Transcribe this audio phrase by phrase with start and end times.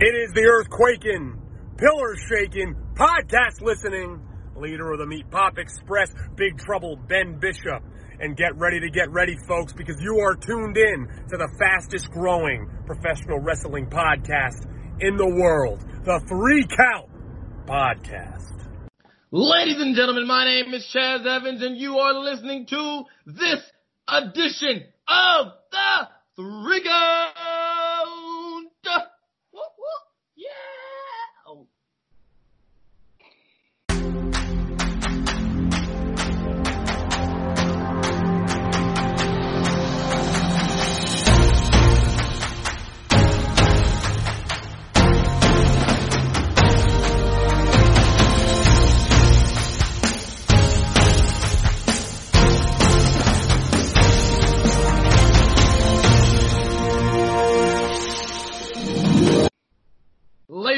[0.00, 1.40] It is the earth quaking,
[1.78, 4.20] pillars shaking, podcast listening,
[4.56, 7.80] leader of the Meat Pop Express, Big Trouble Ben Bishop.
[8.18, 12.10] And get ready to get ready, folks, because you are tuned in to the fastest
[12.10, 14.66] growing professional wrestling podcast
[14.98, 17.08] in the world, the Three Count
[17.64, 18.66] Podcast.
[19.30, 23.62] Ladies and gentlemen, my name is Chaz Evans, and you are listening to this
[24.08, 27.53] edition of the Three Count.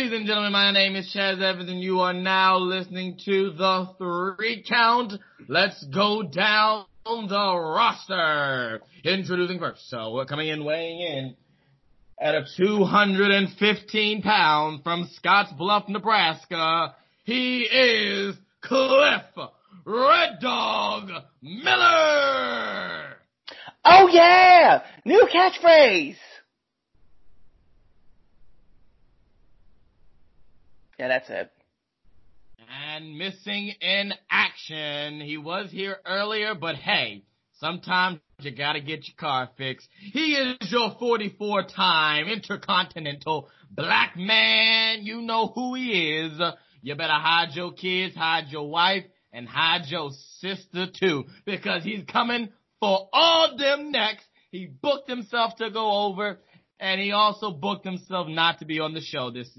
[0.07, 3.89] Ladies and gentlemen, my name is Chaz Evans and you are now listening to the
[3.99, 5.15] three count.
[5.49, 8.83] Let's go down the roster.
[9.03, 9.91] Introducing first.
[9.91, 11.37] So we're coming in weighing in
[12.21, 16.95] at a 215 pounds from Scotts Bluff, Nebraska.
[17.25, 19.25] He is Cliff
[19.85, 21.11] Red Dog
[21.43, 23.17] Miller.
[23.85, 24.85] Oh yeah!
[25.05, 26.15] New catchphrase!
[30.99, 31.51] Yeah, that's it.
[32.95, 35.21] And missing in action.
[35.21, 37.23] He was here earlier, but hey,
[37.61, 39.89] sometimes you gotta get your car fixed.
[40.13, 45.03] He is your 44 time intercontinental black man.
[45.03, 46.41] You know who he is.
[46.83, 52.05] You better hide your kids, hide your wife, and hide your sister too, because he's
[52.11, 52.49] coming
[52.81, 54.25] for all them next.
[54.51, 56.39] He booked himself to go over,
[56.81, 59.51] and he also booked himself not to be on the show this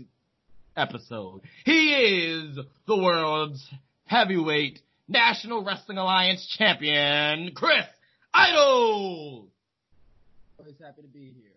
[0.77, 1.41] episode.
[1.65, 3.67] He is the world's
[4.05, 7.85] heavyweight National Wrestling Alliance champion, Chris
[8.33, 9.47] Idol.
[10.59, 11.53] Always happy to be here.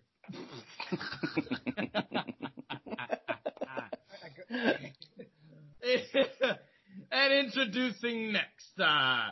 [7.12, 9.28] and introducing next, uh,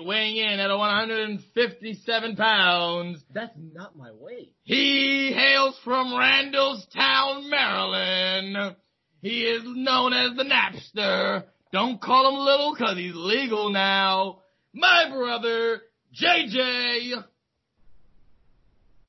[0.00, 4.52] weighing in at 157 pounds, That's not my weight.
[4.62, 8.76] he hails from Randallstown, Maryland.
[9.22, 11.44] He is known as the Napster.
[11.72, 14.40] Don't call him little cause he's legal now.
[14.72, 15.82] My brother,
[16.18, 17.22] JJ.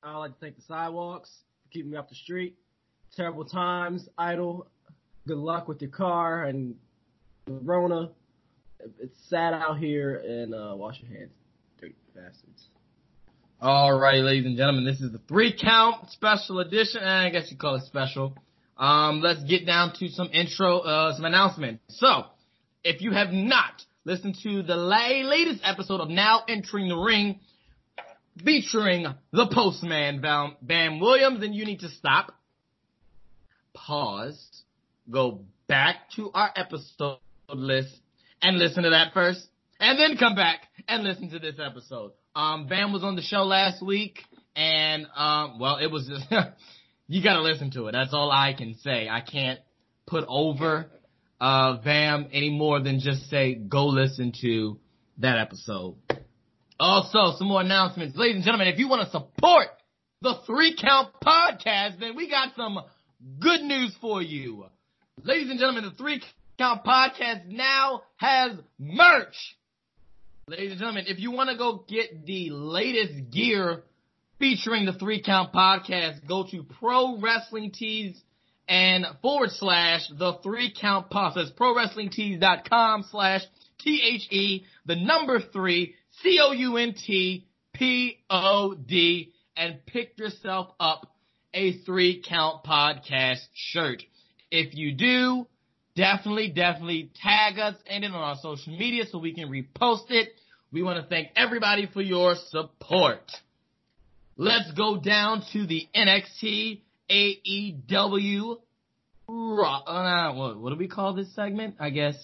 [0.02, 1.30] I like to thank the sidewalks
[1.62, 2.56] for keeping me off the street.
[3.16, 4.66] Terrible times, idle.
[5.26, 6.74] Good luck with your car and
[7.46, 8.10] Rona.
[9.00, 11.32] It's sad out here and uh, wash your hands,
[11.80, 12.68] dirty bastards.
[13.62, 17.76] Alright, ladies and gentlemen, this is the three count special edition, I guess you call
[17.76, 18.34] it special.
[18.82, 21.84] Um, let's get down to some intro, uh, some announcements.
[21.86, 22.24] So,
[22.82, 27.38] if you have not listened to the latest episode of Now Entering the Ring,
[28.44, 32.34] featuring the Postman Bam, Bam Williams, then you need to stop,
[33.72, 34.64] pause,
[35.08, 37.18] go back to our episode
[37.54, 37.96] list,
[38.42, 39.46] and listen to that first,
[39.78, 42.14] and then come back and listen to this episode.
[42.34, 44.24] Um, Bam was on the show last week,
[44.56, 46.26] and um, well, it was just
[47.08, 47.92] you got to listen to it.
[47.92, 49.08] That's all I can say.
[49.08, 49.60] I can't
[50.06, 50.86] put over
[51.40, 54.78] uh, Bam any more than just say go listen to
[55.18, 55.96] that episode.
[56.78, 58.68] Also, some more announcements, ladies and gentlemen.
[58.68, 59.68] If you want to support
[60.20, 62.78] the Three Count Podcast, then we got some
[63.40, 64.66] good news for you.
[65.22, 66.22] Ladies and gentlemen, the Three
[66.58, 69.56] Count Podcast now has merch.
[70.48, 73.84] Ladies and gentlemen, if you want to go get the latest gear
[74.42, 78.20] featuring the Three Count Podcast, go to Pro Wrestling Tees
[78.66, 81.34] and forward slash the Three Count Pod.
[81.36, 83.42] That's ProWrestlingTees.com slash
[83.78, 89.86] T H E the number three C O U N T P O D and
[89.86, 91.06] pick yourself up
[91.54, 94.02] a Three Count Podcast shirt.
[94.50, 95.46] If you do,
[95.94, 100.30] definitely, definitely tag us and it on our social media so we can repost it.
[100.72, 103.30] We want to thank everybody for your support.
[104.42, 108.56] Let's go down to the NXT AEW
[109.28, 109.78] Raw.
[109.78, 111.76] Uh, what, what do we call this segment?
[111.78, 112.16] I guess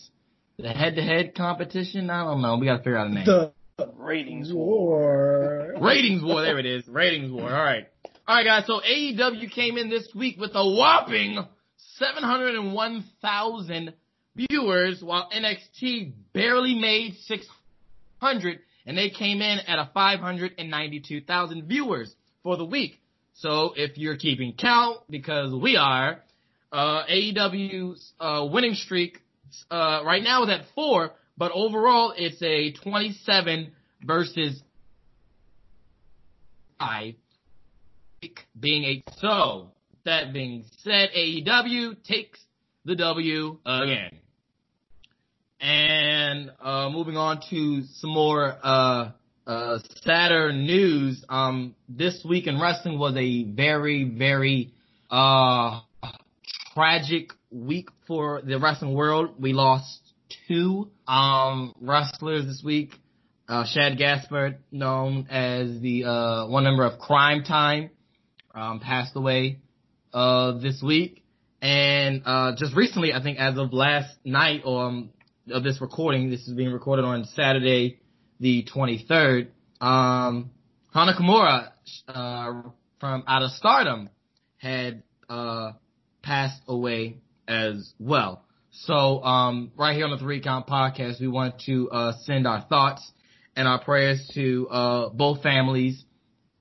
[0.59, 2.11] the head-to-head competition.
[2.11, 2.59] I don't know.
[2.59, 3.25] We got to figure out a name.
[3.25, 3.53] The
[3.95, 5.77] Ratings war.
[5.81, 6.43] Ratings war.
[6.43, 6.89] There it is.
[6.89, 7.55] Ratings war.
[7.55, 7.87] All right.
[8.27, 8.67] All right, guys.
[8.67, 11.39] So AEW came in this week with a whopping
[11.99, 13.95] 701,000
[14.35, 22.13] viewers, while NXT barely made 600, and they came in at a 592,000 viewers
[22.43, 23.01] for the week.
[23.35, 26.19] So if you're keeping count, because we are,
[26.71, 29.23] Uh, AEW's uh, winning streak
[29.71, 33.73] uh, right now is at four, but overall it's a 27
[34.05, 34.63] versus
[36.79, 37.15] five,
[38.59, 39.05] being eight.
[39.17, 39.71] So
[40.05, 42.39] that being said, AEW takes
[42.85, 44.19] the W again.
[45.61, 49.11] And uh, moving on to some more uh,
[49.47, 51.25] uh, sadder news.
[51.29, 54.73] Um, this week in wrestling was a very, very
[55.11, 55.81] uh,
[56.75, 59.35] tragic week for the wrestling world.
[59.41, 60.01] We lost
[60.47, 62.93] two um, wrestlers this week.
[63.49, 67.91] Uh, Shad Gaspard, known as the uh, one member of Cryme Tyme,
[68.55, 69.59] um, passed away
[70.13, 71.25] uh, this week.
[71.61, 75.11] And uh, just recently, I think as of last night or um,
[75.53, 78.01] of this recording, this is being recorded on Saturday,
[78.41, 79.49] the 23rd.
[79.81, 80.51] Um,
[80.93, 81.71] Hana Kimura,
[82.09, 82.63] uh,
[83.01, 84.11] from Out of Stardom
[84.57, 85.73] had, uh,
[86.23, 88.45] passed away as well.
[88.71, 92.63] So, um, right here on the Three Count Podcast, we want to, uh, send our
[92.63, 93.11] thoughts
[93.57, 96.05] and our prayers to, uh, both families.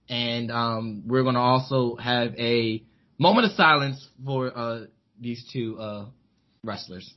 [0.09, 2.83] And, um, we're going to also have a
[3.17, 4.85] moment of silence for, uh,
[5.19, 6.05] these two, uh,
[6.63, 7.13] wrestlers.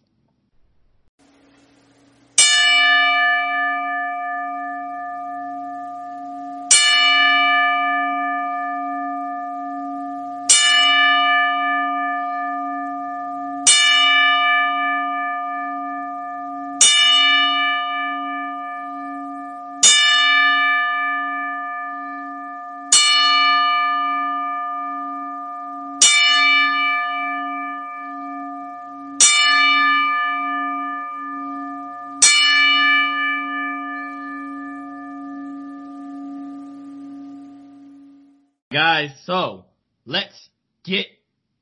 [38.82, 39.66] Guys, so
[40.06, 40.48] let's
[40.84, 41.04] get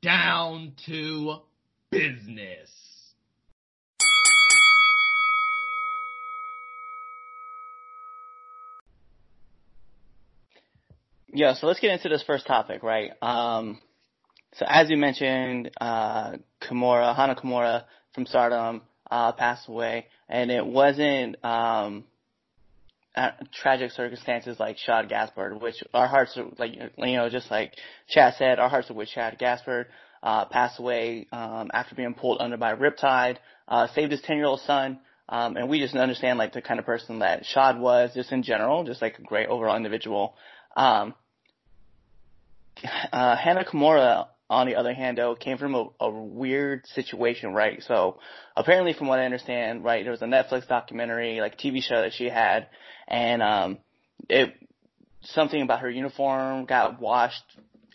[0.02, 1.38] down to
[1.90, 2.70] business.
[11.26, 13.10] Yeah, so let's get into this first topic, right?
[13.20, 13.80] Um,
[14.54, 17.82] so as you mentioned, uh, Kimura, Hana Kimura
[18.14, 22.04] from Stardom, uh, passed away, and it wasn't, um,
[23.18, 27.72] uh, tragic circumstances like Shad Gaspard, which our hearts are like, you know, just like
[28.08, 29.86] Chad said, our hearts are with Shad Gaspard,
[30.22, 34.36] uh, passed away, um, after being pulled under by a riptide, uh, saved his 10
[34.36, 37.80] year old son, um, and we just understand like the kind of person that Shad
[37.80, 40.34] was just in general, just like a great overall individual.
[40.76, 41.12] Um,
[43.12, 47.82] uh, Hana Kimura, on the other hand, though, came from a, a weird situation, right?
[47.82, 48.18] So
[48.56, 52.14] apparently, from what I understand, right, there was a Netflix documentary, like TV show that
[52.14, 52.68] she had,
[53.06, 53.78] and um,
[54.28, 54.54] it
[55.22, 57.42] something about her uniform got washed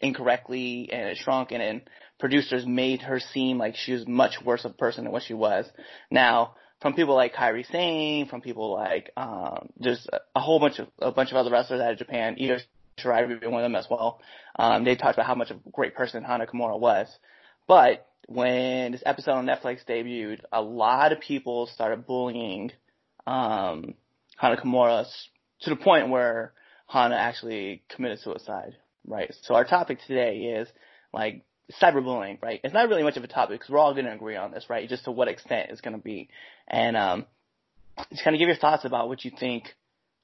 [0.02, 1.82] incorrectly and it shrunk, and then
[2.20, 5.34] producers made her seem like she was much worse of a person than what she
[5.34, 5.66] was.
[6.12, 10.88] Now, from people like Kairi Sane, from people like um, there's a whole bunch of
[11.00, 12.58] a bunch of other wrestlers out of Japan, Io
[12.98, 14.20] Shirai being one of them as well.
[14.58, 17.08] Um, they talked about how much of a great person Hana Kimura was.
[17.68, 22.72] But when this episode on Netflix debuted, a lot of people started bullying
[23.26, 23.96] um,
[24.38, 25.06] Hana Kimura
[25.62, 26.54] to the point where
[26.88, 28.76] Hana actually committed suicide,
[29.08, 29.34] right?
[29.44, 30.68] So our topic today is
[31.14, 31.44] like
[31.82, 32.60] cyberbullying, right?
[32.64, 34.66] It's not really much of a topic because we're all going to agree on this,
[34.70, 34.88] right?
[34.88, 36.30] Just to what extent it's going to be,
[36.68, 37.26] and um,
[38.12, 39.74] just kind of give your thoughts about what you think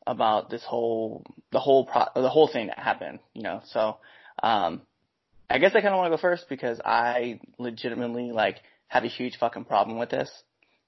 [0.08, 3.62] about this whole the whole pro the whole thing that happened, you know.
[3.66, 3.98] So
[4.42, 4.82] um,
[5.50, 9.08] I guess I kind of want to go first because I legitimately like have a
[9.08, 10.32] huge fucking problem with this,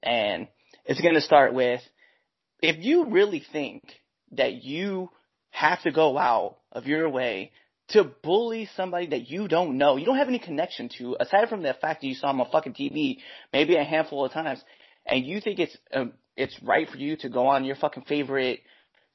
[0.02, 0.48] and
[0.84, 1.80] it's going to start with
[2.60, 3.82] if you really think
[4.32, 5.10] that you
[5.50, 7.52] have to go out of your way
[7.88, 11.62] to bully somebody that you don't know, you don't have any connection to, aside from
[11.62, 13.18] the fact that you saw him on fucking TV
[13.52, 14.62] maybe a handful of times,
[15.04, 18.60] and you think it's um, it's right for you to go on your fucking favorite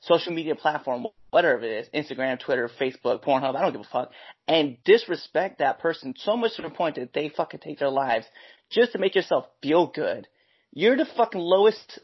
[0.01, 4.12] social media platform, whatever it is, Instagram, Twitter, Facebook, Pornhub, I don't give a fuck,
[4.48, 8.25] and disrespect that person so much to the point that they fucking take their lives
[8.70, 10.27] just to make yourself feel good.
[10.72, 12.00] You're the fucking lowest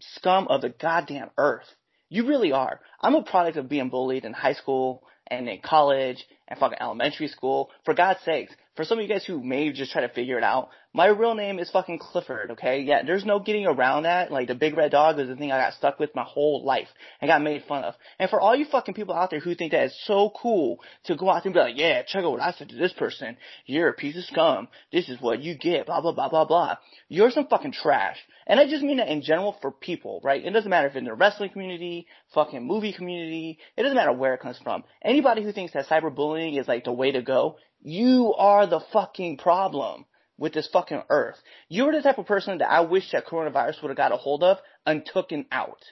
[0.00, 1.66] scum of the goddamn earth.
[2.08, 2.80] You really are.
[3.00, 7.28] I'm a product of being bullied in high school and in college and fucking elementary
[7.28, 7.70] school.
[7.84, 10.44] For God's sakes, for some of you guys who may just try to figure it
[10.44, 12.82] out, my real name is fucking Clifford, okay?
[12.82, 14.30] Yeah, there's no getting around that.
[14.30, 16.86] Like, the big red dog is the thing I got stuck with my whole life
[17.20, 17.94] and got made fun of.
[18.20, 21.16] And for all you fucking people out there who think that it's so cool to
[21.16, 23.36] go out there and be like, yeah, check out what I said to this person.
[23.66, 24.68] You're a piece of scum.
[24.92, 26.76] This is what you get, blah, blah, blah, blah, blah.
[27.08, 28.18] You're some fucking trash.
[28.46, 30.42] And I just mean that in general for people, right?
[30.42, 33.58] It doesn't matter if in the wrestling community, fucking movie community.
[33.76, 34.84] It doesn't matter where it comes from.
[35.02, 39.38] Anybody who thinks that cyberbullying is like the way to go, you are the fucking
[39.38, 40.04] problem.
[40.38, 41.34] with this fucking earth.
[41.68, 44.44] You're the type of person that I wish that coronavirus would have got a hold
[44.44, 45.82] of and taken out.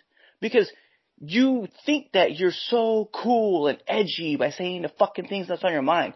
[0.41, 0.71] Because
[1.19, 5.73] you think that you're so cool and edgy by saying the fucking things that's on
[5.73, 6.15] your mind.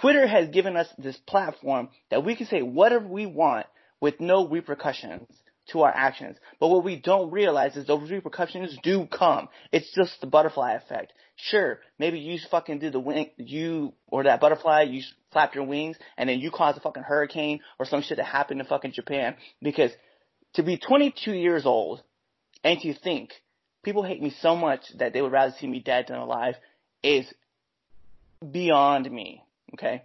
[0.00, 3.66] Twitter has given us this platform that we can say whatever we want
[4.00, 5.28] with no repercussions
[5.72, 6.36] to our actions.
[6.60, 9.48] But what we don't realize is those repercussions do come.
[9.72, 11.12] It's just the butterfly effect.
[11.36, 15.96] Sure, maybe you fucking did the wing, you or that butterfly, you flapped your wings,
[16.16, 19.36] and then you caused a fucking hurricane or some shit that happened in fucking Japan.
[19.60, 19.90] Because
[20.54, 22.02] to be 22 years old
[22.64, 23.32] and to think
[23.82, 26.54] people hate me so much that they would rather see me dead than alive
[27.02, 27.26] is
[28.50, 29.42] beyond me.
[29.74, 30.04] Okay,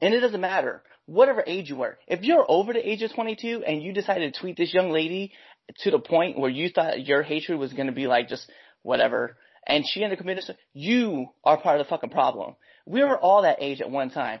[0.00, 1.98] and it doesn't matter whatever age you were.
[2.06, 5.32] If you're over the age of 22 and you decided to tweet this young lady
[5.78, 8.48] to the point where you thought your hatred was going to be like just
[8.82, 9.36] whatever,
[9.66, 12.54] and she ended up committing, you are part of the fucking problem.
[12.86, 14.38] We were all that age at one time.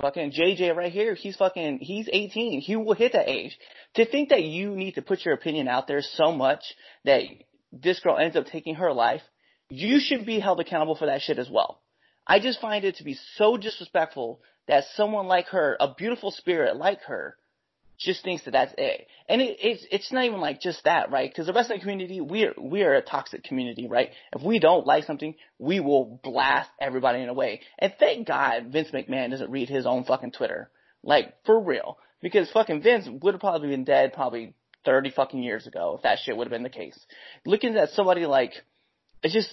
[0.00, 2.60] Fucking JJ right here, he's fucking, he's 18.
[2.60, 3.56] He will hit that age.
[3.94, 6.64] To think that you need to put your opinion out there so much
[7.04, 7.22] that
[7.72, 9.22] this girl ends up taking her life,
[9.70, 11.80] you should be held accountable for that shit as well.
[12.26, 16.76] I just find it to be so disrespectful that someone like her, a beautiful spirit
[16.76, 17.36] like her,
[17.98, 19.06] just thinks that that's it.
[19.28, 21.30] And it, it's it's not even like just that, right?
[21.30, 24.10] Because the wrestling community, we're we're a toxic community, right?
[24.34, 27.60] If we don't like something, we will blast everybody in a way.
[27.78, 30.70] And thank God Vince McMahon doesn't read his own fucking Twitter,
[31.02, 34.54] like for real, because fucking Vince would have probably been dead probably
[34.84, 36.98] thirty fucking years ago if that shit would have been the case.
[37.46, 38.52] Looking at somebody like,
[39.22, 39.48] it's just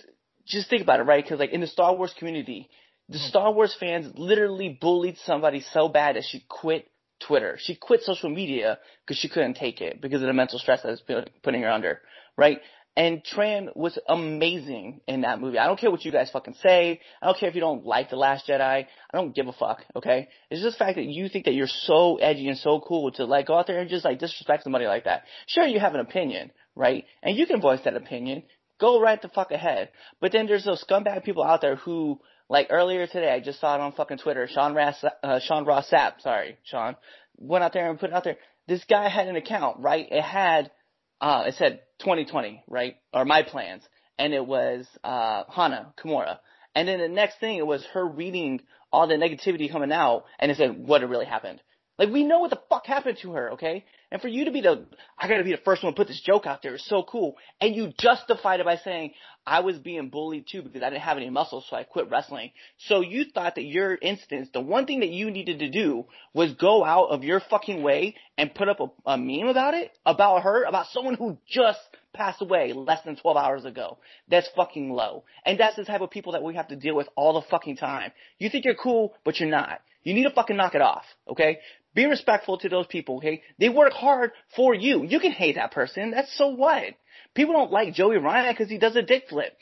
[0.46, 1.24] just think about it, right?
[1.24, 2.70] Because like in the Star Wars community,
[3.10, 3.28] the mm-hmm.
[3.28, 6.88] Star Wars fans literally bullied somebody so bad that she quit
[7.20, 7.58] Twitter.
[7.60, 10.90] She quit social media because she couldn't take it because of the mental stress that
[10.90, 12.02] was putting her under,
[12.38, 12.60] right?
[12.96, 15.58] And Tran was amazing in that movie.
[15.58, 17.00] I don't care what you guys fucking say.
[17.22, 18.62] I don't care if you don't like The Last Jedi.
[18.62, 20.28] I don't give a fuck, okay?
[20.52, 23.26] It's just the fact that you think that you're so edgy and so cool to
[23.26, 25.24] like go out there and just like disrespect somebody like that.
[25.48, 27.06] Sure, you have an opinion, right?
[27.24, 28.44] And you can voice that opinion.
[28.84, 29.92] Go right the fuck ahead.
[30.20, 33.76] But then there's those scumbag people out there who like earlier today, I just saw
[33.76, 34.46] it on fucking Twitter.
[34.52, 36.98] Sean Ross, uh, Sean Ross Sapp, sorry, Sean,
[37.38, 38.36] went out there and put it out there.
[38.68, 40.06] This guy had an account, right?
[40.12, 40.70] It had,
[41.22, 42.96] uh, it said 2020, right?
[43.14, 43.84] Or my plans.
[44.20, 46.40] And it was, uh, Hana Kimura.
[46.76, 50.52] And then the next thing, it was her reading all the negativity coming out and
[50.52, 51.62] it said what had really happened.
[51.98, 53.86] Like we know what the fuck happened to her, okay?
[54.14, 54.86] And for you to be the,
[55.18, 57.36] I gotta be the first one to put this joke out there is so cool.
[57.60, 61.18] And you justified it by saying, I was being bullied too because I didn't have
[61.18, 62.52] any muscles, so I quit wrestling.
[62.78, 66.54] So you thought that your instance, the one thing that you needed to do was
[66.54, 70.44] go out of your fucking way and put up a, a meme about it, about
[70.44, 71.80] her, about someone who just
[72.14, 73.98] passed away less than 12 hours ago.
[74.30, 75.24] That's fucking low.
[75.44, 77.78] And that's the type of people that we have to deal with all the fucking
[77.78, 78.12] time.
[78.38, 79.82] You think you're cool, but you're not.
[80.04, 81.60] You need to fucking knock it off, okay?
[81.96, 83.44] Be respectful to those people, okay?
[83.60, 85.04] They work hard for you.
[85.04, 86.12] You can hate that person.
[86.12, 86.84] That's so what?
[87.36, 89.56] People don't like Joey Ryan because he does a dick flip.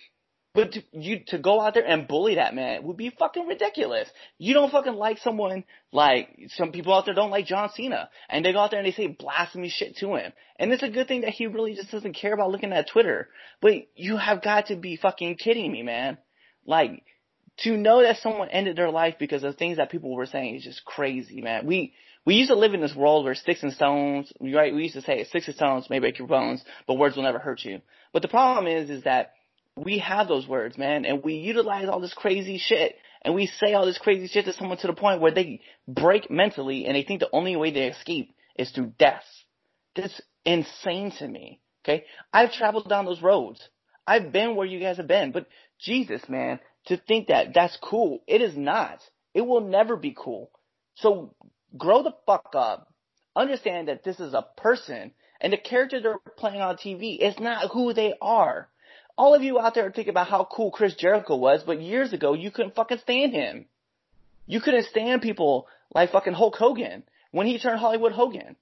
[0.53, 4.09] But to, you to go out there and bully that man would be fucking ridiculous.
[4.37, 8.43] You don't fucking like someone like some people out there don't like John Cena, and
[8.43, 10.33] they go out there and they say blasphemy shit to him.
[10.59, 13.29] And it's a good thing that he really just doesn't care about looking at Twitter.
[13.61, 16.17] But you have got to be fucking kidding me, man.
[16.65, 17.01] Like
[17.59, 20.63] to know that someone ended their life because of things that people were saying is
[20.63, 21.65] just crazy, man.
[21.65, 21.93] We
[22.25, 24.73] we used to live in this world where sticks and stones, right?
[24.73, 27.39] We used to say sticks and stones may break your bones, but words will never
[27.39, 27.81] hurt you.
[28.13, 29.33] But the problem is, is that
[29.75, 33.73] we have those words, man, and we utilize all this crazy shit, and we say
[33.73, 37.03] all this crazy shit to someone to the point where they break mentally, and they
[37.03, 39.23] think the only way they escape is through death.
[39.95, 41.59] That's insane to me.
[41.83, 43.67] Okay, I've traveled down those roads.
[44.05, 45.47] I've been where you guys have been, but
[45.79, 48.99] Jesus, man, to think that that's cool, it is not.
[49.33, 50.51] It will never be cool.
[50.95, 51.33] So
[51.77, 52.91] grow the fuck up.
[53.35, 57.71] Understand that this is a person and the character they're playing on TV is not
[57.71, 58.67] who they are.
[59.17, 62.13] All of you out there are thinking about how cool Chris Jericho was, but years
[62.13, 63.65] ago you couldn't fucking stand him.
[64.45, 68.55] You couldn't stand people like fucking Hulk Hogan when he turned Hollywood Hogan.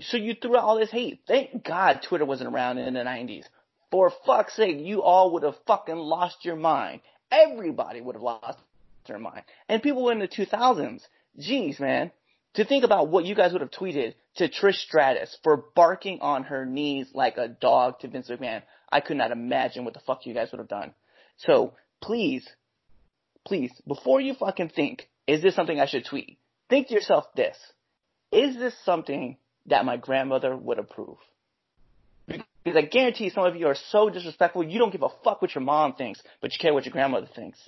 [0.00, 1.20] So you threw out all this hate.
[1.26, 3.44] Thank God Twitter wasn't around in the 90s.
[3.90, 7.00] For fuck's sake, you all would have fucking lost your mind.
[7.30, 8.58] Everybody would have lost
[9.06, 9.42] their mind.
[9.68, 11.02] And people in the 2000s,
[11.38, 12.10] jeez, man,
[12.58, 16.42] to think about what you guys would have tweeted to Trish Stratus for barking on
[16.42, 20.26] her knees like a dog to Vince McMahon, I could not imagine what the fuck
[20.26, 20.92] you guys would have done.
[21.36, 22.48] So please,
[23.46, 26.36] please, before you fucking think, is this something I should tweet?
[26.68, 27.56] Think to yourself this.
[28.32, 29.36] Is this something
[29.66, 31.18] that my grandmother would approve?
[32.26, 35.54] Because I guarantee some of you are so disrespectful, you don't give a fuck what
[35.54, 37.60] your mom thinks, but you care what your grandmother thinks.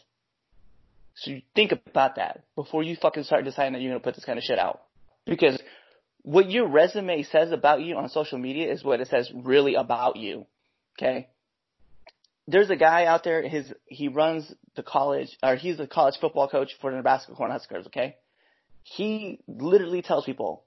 [1.21, 4.25] So you think about that before you fucking start deciding that you're gonna put this
[4.25, 4.81] kind of shit out.
[5.27, 5.61] Because
[6.23, 10.17] what your resume says about you on social media is what it says really about
[10.17, 10.47] you.
[10.99, 11.29] Okay?
[12.49, 16.49] There's a guy out there, his, he runs the college, or he's a college football
[16.49, 18.17] coach for the Nebraska Cornhuskers, okay?
[18.83, 20.65] He literally tells people,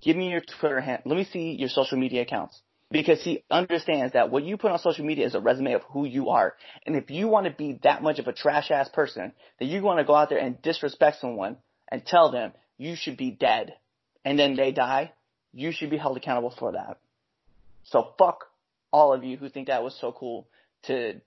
[0.00, 2.60] give me your Twitter hand, let me see your social media accounts.
[2.92, 6.04] Because he understands that what you put on social media is a resume of who
[6.04, 6.54] you are.
[6.86, 9.82] And if you want to be that much of a trash ass person, that you
[9.82, 11.56] want to go out there and disrespect someone
[11.90, 13.72] and tell them you should be dead
[14.24, 15.12] and then they die,
[15.52, 16.98] you should be held accountable for that.
[17.84, 18.44] So fuck
[18.92, 20.46] all of you who think that was so cool
[20.84, 21.20] to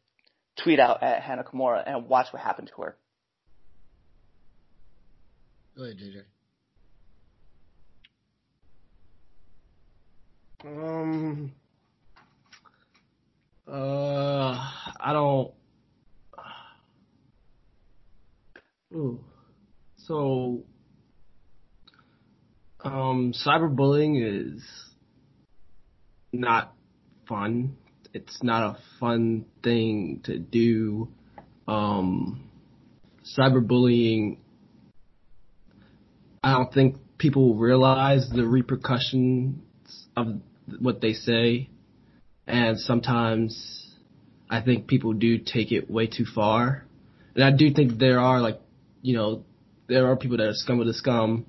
[0.64, 2.98] tweet out at Hana Kimura and watch what happened to her.
[5.76, 6.24] Go ahead, JJ.
[10.66, 11.52] Um.
[13.68, 14.58] Uh,
[15.00, 15.52] I don't.
[18.94, 19.20] Ooh.
[19.98, 20.64] So,
[22.84, 24.64] um, cyberbullying is
[26.32, 26.74] not
[27.28, 27.76] fun.
[28.14, 31.10] It's not a fun thing to do.
[31.68, 32.50] Um,
[33.38, 34.38] cyberbullying,
[36.44, 39.60] I don't think people realize the repercussions
[40.16, 40.42] of
[40.80, 41.70] what they say,
[42.48, 43.86] and sometimes
[44.50, 46.86] I think people do take it way too far.
[47.34, 48.60] And I do think there are like,
[49.02, 49.44] you know,
[49.88, 51.46] there are people that are scum of the scum.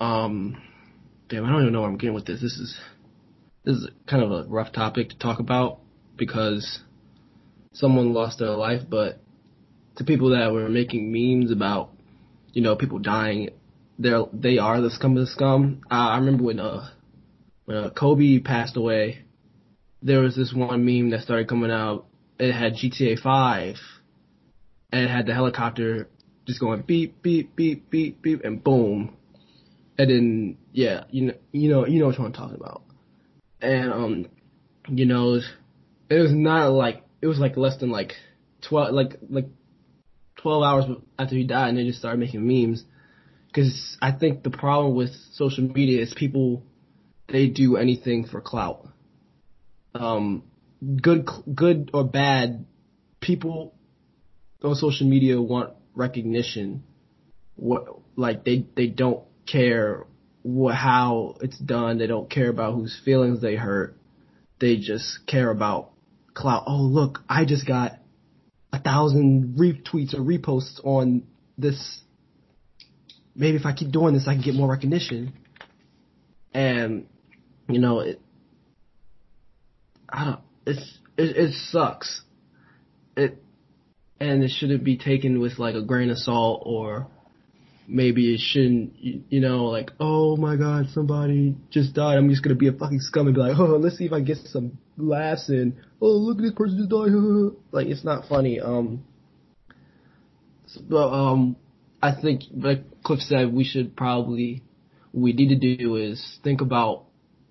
[0.00, 0.60] Um,
[1.28, 2.40] damn, I don't even know where I'm getting with this.
[2.40, 2.78] This is
[3.64, 5.80] this is kind of a rough topic to talk about
[6.16, 6.80] because
[7.72, 9.20] someone lost their life, but
[9.96, 11.90] to people that were making memes about,
[12.52, 13.50] you know, people dying,
[13.98, 15.82] they're they are the scum of the scum.
[15.90, 16.90] Uh, I remember when uh
[17.68, 19.26] when uh, Kobe passed away,
[20.00, 22.06] there was this one meme that started coming out.
[22.38, 23.76] It had GTA 5,
[24.90, 26.08] and it had the helicopter
[26.46, 29.14] just going beep beep beep beep beep, and boom,
[29.98, 32.84] and then yeah, you know you know you know what I'm talking about,
[33.60, 34.26] and um,
[34.88, 35.38] you know,
[36.08, 38.14] it was not like it was like less than like
[38.66, 39.48] twelve like like
[40.36, 40.86] twelve hours
[41.18, 42.82] after he died, and they just started making memes.
[43.48, 46.62] Because I think the problem with social media is people
[47.28, 48.88] they do anything for clout.
[49.94, 50.44] Um,
[51.02, 52.66] good, good or bad,
[53.20, 53.74] people
[54.62, 56.84] on social media want recognition.
[57.56, 60.06] What, like they, they don't care
[60.42, 61.98] what, how it's done.
[61.98, 63.96] They don't care about whose feelings they hurt.
[64.60, 65.90] They just care about
[66.34, 66.64] clout.
[66.66, 67.98] Oh, look, I just got
[68.72, 71.24] a thousand retweets or reposts on
[71.56, 72.00] this.
[73.34, 75.32] Maybe if I keep doing this, I can get more recognition.
[76.52, 77.06] And
[77.68, 78.20] you know, it,
[80.08, 82.22] I don't, it's, it, it sucks.
[83.16, 83.42] It,
[84.20, 87.08] and it shouldn't be taken with like a grain of salt or
[87.86, 92.18] maybe it shouldn't, you, you know, like, oh my god, somebody just died.
[92.18, 94.20] I'm just gonna be a fucking scum and be like, oh, let's see if I
[94.20, 97.10] get some laughs and, oh, look at this person just died.
[97.72, 98.60] like, it's not funny.
[98.60, 99.04] Um,
[100.88, 101.56] but, um,
[102.02, 104.62] I think, like Cliff said, we should probably,
[105.12, 107.07] what we need to do is think about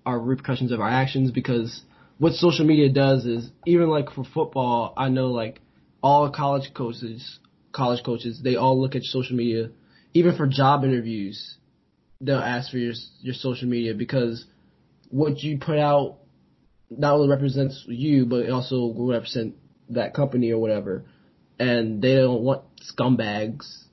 [0.08, 1.82] our repercussions of our actions because
[2.16, 5.60] what social media does is even like for football, I know like
[6.02, 7.38] all college coaches,
[7.72, 9.68] college coaches, they all look at social media.
[10.14, 11.58] Even for job interviews,
[12.22, 14.46] they'll ask for your your social media because
[15.10, 16.16] what you put out
[16.90, 19.56] not only represents you, but it also will represent
[19.90, 21.04] that company or whatever.
[21.58, 23.84] And they don't want scumbags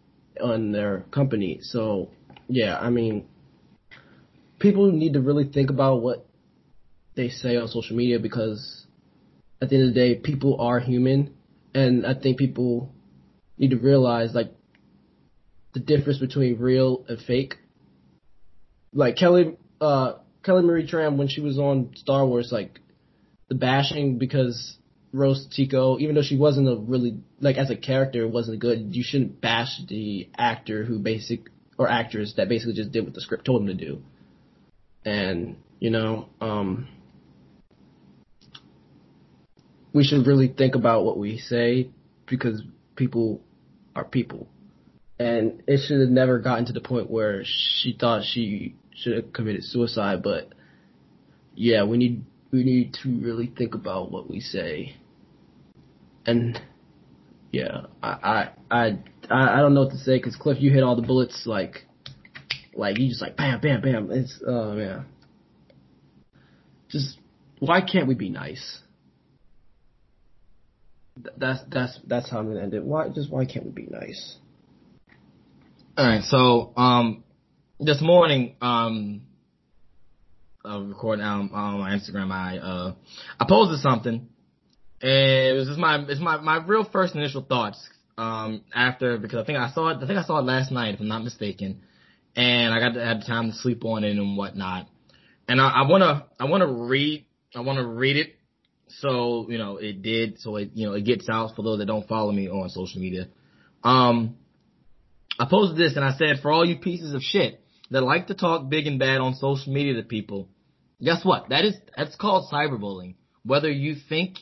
[0.42, 1.60] on their company.
[1.62, 2.10] So
[2.48, 3.28] yeah, I mean,
[4.60, 6.26] people need to really think about what
[7.16, 8.86] they say on social media because
[9.62, 11.34] at the end of the day, people are human,
[11.74, 12.94] and I think people
[13.58, 14.52] need to realize like
[15.74, 17.56] the difference between real and fake.
[18.94, 20.14] Like Kelly, uh,
[20.44, 22.80] Kelly Marie Tran when she was on Star Wars, like
[23.50, 24.78] the bashing because
[25.12, 29.04] Rose Tico, even though she wasn't a really like as a character wasn't good, you
[29.04, 33.46] shouldn't bash the actor who basic or actress that basically just did what the script
[33.46, 34.02] told them to do
[35.06, 36.88] and you know, um,
[39.94, 41.90] we should really think about what we say
[42.28, 42.62] because
[42.96, 43.42] people
[43.96, 44.48] are people,
[45.20, 49.32] and it should have never gotten to the point where she thought she should have
[49.32, 50.24] committed suicide.
[50.24, 50.50] But
[51.54, 54.96] yeah, we need we need to really think about what we say,
[56.26, 56.60] and
[57.52, 58.98] yeah, I I I
[59.30, 61.86] I don't know what to say because Cliff, you hit all the bullets like
[62.76, 64.12] like you just like bam, bam, bam.
[64.12, 65.06] It's oh man.
[66.90, 67.18] Just
[67.60, 68.80] why can't we be nice?
[71.38, 72.84] That's that's that's how I'm gonna end it.
[72.84, 74.38] Why just why can't we be nice?
[75.98, 77.24] All right, so um,
[77.80, 79.22] this morning, um,
[80.66, 82.96] uh, recording um, on my Instagram, I uh,
[83.40, 84.28] I posted something,
[85.02, 87.82] and it was just my it's my my real first initial thoughts
[88.18, 90.96] um after because I think I saw it I think I saw it last night
[90.96, 91.82] if I'm not mistaken,
[92.36, 94.88] and I got to have time to sleep on it and whatnot,
[95.48, 98.36] and I, I wanna I wanna read I wanna read it
[98.88, 101.86] so you know it did so it you know it gets out for those that
[101.86, 103.28] don't follow me on social media.
[103.84, 104.38] Um,
[105.40, 108.34] I posted this and I said for all you pieces of shit that like to
[108.34, 110.50] talk big and bad on social media to people,
[111.02, 111.50] guess what?
[111.50, 113.16] That is that's called cyberbullying.
[113.44, 114.38] Whether you think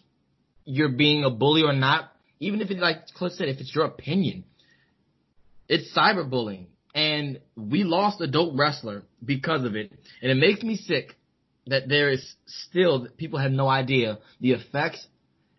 [0.66, 3.86] you're being a bully or not, even if it's like Cliff said, if it's your
[3.86, 4.46] opinion,
[5.68, 6.68] it's cyberbullying.
[6.96, 9.92] And we lost a dope wrestler because of it.
[10.22, 11.16] And it makes me sick
[11.68, 15.06] that there is still people have no idea the effects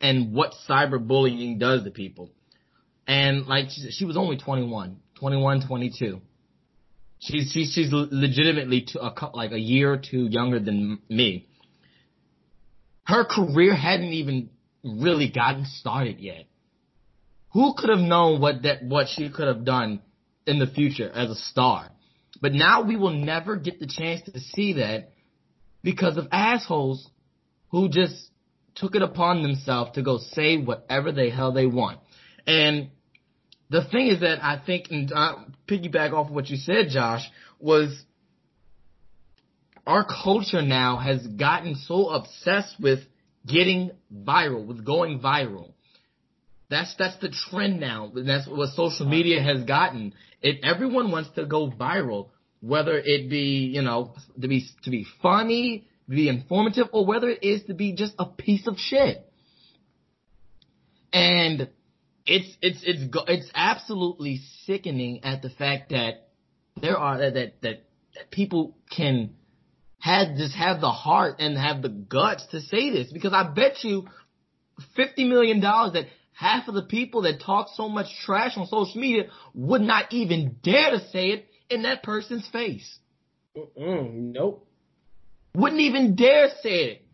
[0.01, 2.31] and what cyberbullying does to people.
[3.07, 6.20] And like she, she was only 21, 21, 22.
[7.18, 11.49] She's she's she's legitimately a, like a year or two younger than me.
[13.05, 14.51] Her career hadn't even
[14.83, 16.47] really gotten started yet.
[17.53, 20.03] Who could have known what that what she could have done
[20.47, 21.91] in the future as a star?
[22.41, 25.11] But now we will never get the chance to see that
[25.83, 27.09] because of assholes
[27.71, 28.31] who just
[28.75, 32.01] took it upon themselves to go say whatever the hell they want.
[32.47, 32.91] And
[33.71, 37.29] the thing is that I think, and I piggyback off of what you said, Josh,
[37.59, 38.05] was
[39.87, 43.01] our culture now has gotten so obsessed with
[43.47, 45.73] getting viral, with going viral.
[46.75, 48.11] That's that's the trend now.
[48.13, 50.13] That's what social media has gotten.
[50.43, 55.07] It everyone wants to go viral, whether it be you know to be to be
[55.23, 59.25] funny, to be informative, or whether it is to be just a piece of shit.
[61.13, 61.69] And
[62.27, 66.27] it's it's it's it's absolutely sickening at the fact that
[66.83, 67.85] there are that that that,
[68.17, 69.37] that people can
[70.01, 73.85] have just have the heart and have the guts to say this because I bet
[73.85, 74.09] you
[74.97, 79.01] fifty million dollars that half of the people that talk so much trash on social
[79.01, 82.99] media would not even dare to say it in that person's face.
[83.57, 84.66] Mm-mm, nope.
[85.55, 87.07] Wouldn't even dare say it.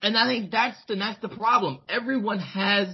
[0.00, 1.80] And I think that's the that's the problem.
[1.88, 2.88] Everyone has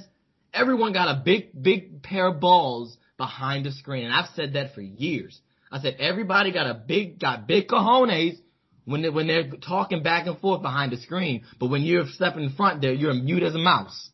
[0.55, 4.07] everyone got a big, big pair of balls behind the screen.
[4.07, 5.41] And I've said that for years.
[5.71, 8.39] I said everybody got a big, got big cojones
[8.85, 11.45] when they, when they're talking back and forth behind the screen.
[11.59, 14.10] But when you're stepping in front there, you're mute as a mouse.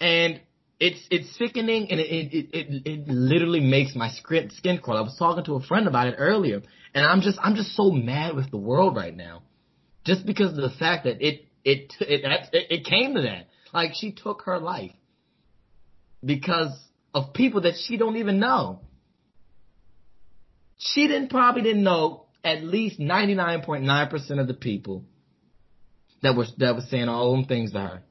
[0.00, 0.40] And
[0.80, 4.50] it's, it's sickening and it, it, it, it literally makes my skin,
[4.82, 4.98] crawl.
[4.98, 6.62] I was talking to a friend about it earlier
[6.94, 9.42] and I'm just, I'm just so mad with the world right now.
[10.04, 12.20] Just because of the fact that it, it, it,
[12.52, 13.48] it, it came to that.
[13.72, 14.92] Like she took her life
[16.24, 16.72] because
[17.14, 18.80] of people that she don't even know.
[20.78, 25.04] She didn't probably didn't know at least 99.9% of the people
[26.22, 28.02] that was that was saying all them things to her.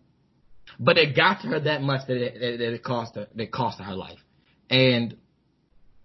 [0.79, 3.79] But it got to her that much that it, that it cost her that cost
[3.79, 4.19] her her life.
[4.69, 5.17] And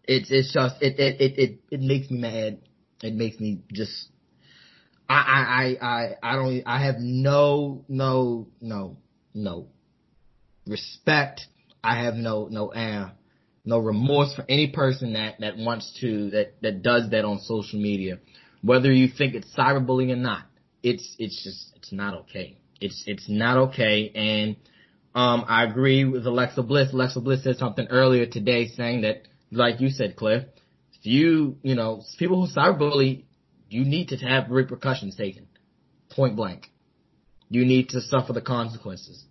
[0.05, 2.59] it's it's just it it it it, it makes me mad.
[3.03, 4.09] It makes me just
[5.09, 8.97] I I I I don't I have no no no
[9.35, 9.69] no
[10.67, 11.47] respect
[11.83, 13.11] I have no no uh,
[13.65, 17.81] no remorse for any person that that wants to that that does that on social
[17.81, 18.19] media,
[18.63, 20.45] whether you think it's cyberbullying or not.
[20.83, 22.59] It's it's just it's not okay.
[22.81, 24.11] It's it's not okay.
[24.15, 24.57] And
[25.15, 26.93] um, I agree with Alexa Bliss.
[26.93, 30.45] Alexa Bliss said something earlier today saying that, like you said, Cliff,
[30.95, 33.25] if you you know people who cyberbully,
[33.69, 35.47] you need to have repercussions taken,
[36.11, 36.71] point blank.
[37.51, 39.25] You need to suffer the consequences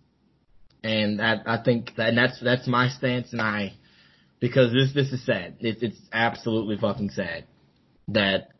[0.82, 3.74] and I, I think that and that's that's my stance, and I
[4.40, 5.56] because this this is sad.
[5.60, 7.44] It's it's absolutely fucking sad
[8.08, 8.50] that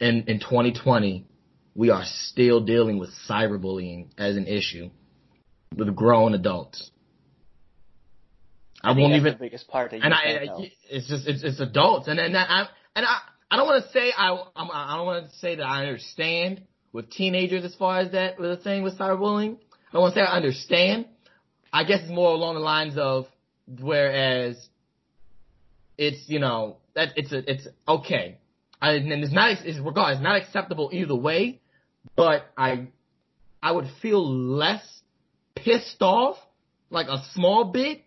[0.00, 1.26] in in 2020
[1.74, 4.90] we are still dealing with cyberbullying as an issue
[5.76, 6.90] with grown adults.
[8.82, 10.46] I, I won't even the biggest part that and I,
[10.88, 13.18] it's just it's it's adults and and I and I
[13.50, 16.62] I don't want to say I I'm, I don't want to say that I understand
[16.92, 19.56] with teenagers as far as that with the thing with cyberbullying.
[19.56, 21.06] I don't want to say I understand
[21.72, 23.26] I guess it's more along the lines of
[23.80, 24.68] whereas
[25.98, 28.38] it's you know that it's a, it's okay.
[28.80, 31.60] I, and it's not it's regard it's not acceptable either way,
[32.16, 32.88] but I
[33.62, 34.82] I would feel less
[35.54, 36.36] pissed off
[36.88, 38.02] like a small bit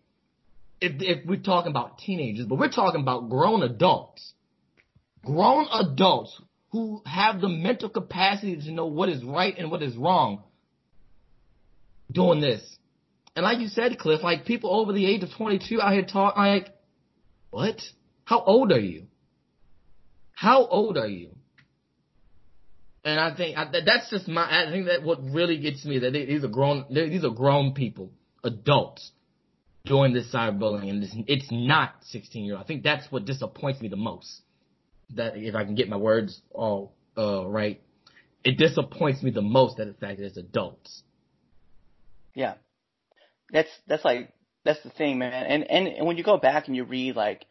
[0.81, 4.33] if if we're talking about teenagers, but we're talking about grown adults.
[5.23, 9.95] Grown adults who have the mental capacity to know what is right and what is
[9.95, 10.43] wrong
[12.12, 12.62] doing this.
[13.36, 16.36] And like you said, Cliff, like people over the age of 22 out here talk
[16.36, 16.69] like,
[17.49, 17.81] what?
[18.25, 19.07] How old are you?
[20.43, 21.29] How old are you?
[23.06, 24.43] And I think I, that's just my.
[24.43, 26.86] I think that what really gets me that they, these are grown.
[26.89, 28.12] These are grown people,
[28.43, 29.12] adults,
[29.86, 32.63] doing this cyberbullying, and it's, it's not 16 year old.
[32.63, 34.41] I think that's what disappoints me the most.
[35.15, 37.82] That if I can get my words all uh, right,
[38.43, 41.03] it disappoints me the most that the fact that it's adults.
[42.36, 42.56] Yeah,
[43.49, 44.34] that's that's like
[44.65, 45.45] that's the thing, man.
[45.45, 47.45] And and, and when you go back and you read like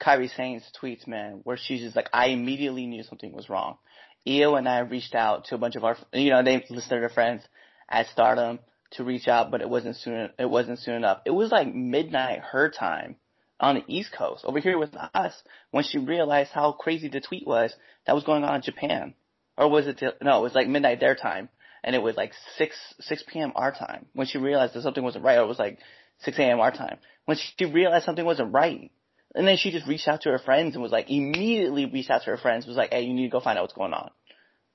[0.00, 3.78] Kairi Sane's tweets, man, where she's just like, I immediately knew something was wrong.
[4.26, 7.08] Io and I reached out to a bunch of our, you know, they listed their
[7.08, 7.42] friends
[7.88, 8.58] at Stardom
[8.92, 10.30] to reach out, but it wasn't soon.
[10.38, 11.20] It wasn't soon enough.
[11.24, 13.16] It was like midnight her time
[13.60, 15.34] on the East Coast over here with us
[15.70, 17.74] when she realized how crazy the tweet was
[18.06, 19.14] that was going on in Japan,
[19.56, 20.02] or was it?
[20.22, 21.48] No, it was like midnight their time,
[21.82, 23.52] and it was like six six p.m.
[23.56, 25.38] our time when she realized that something wasn't right.
[25.38, 25.78] Or it was like
[26.20, 26.60] six a.m.
[26.60, 28.90] our time when she realized something wasn't right.
[29.38, 32.22] And then she just reached out to her friends and was like, immediately reached out
[32.22, 34.10] to her friends, was like, hey, you need to go find out what's going on.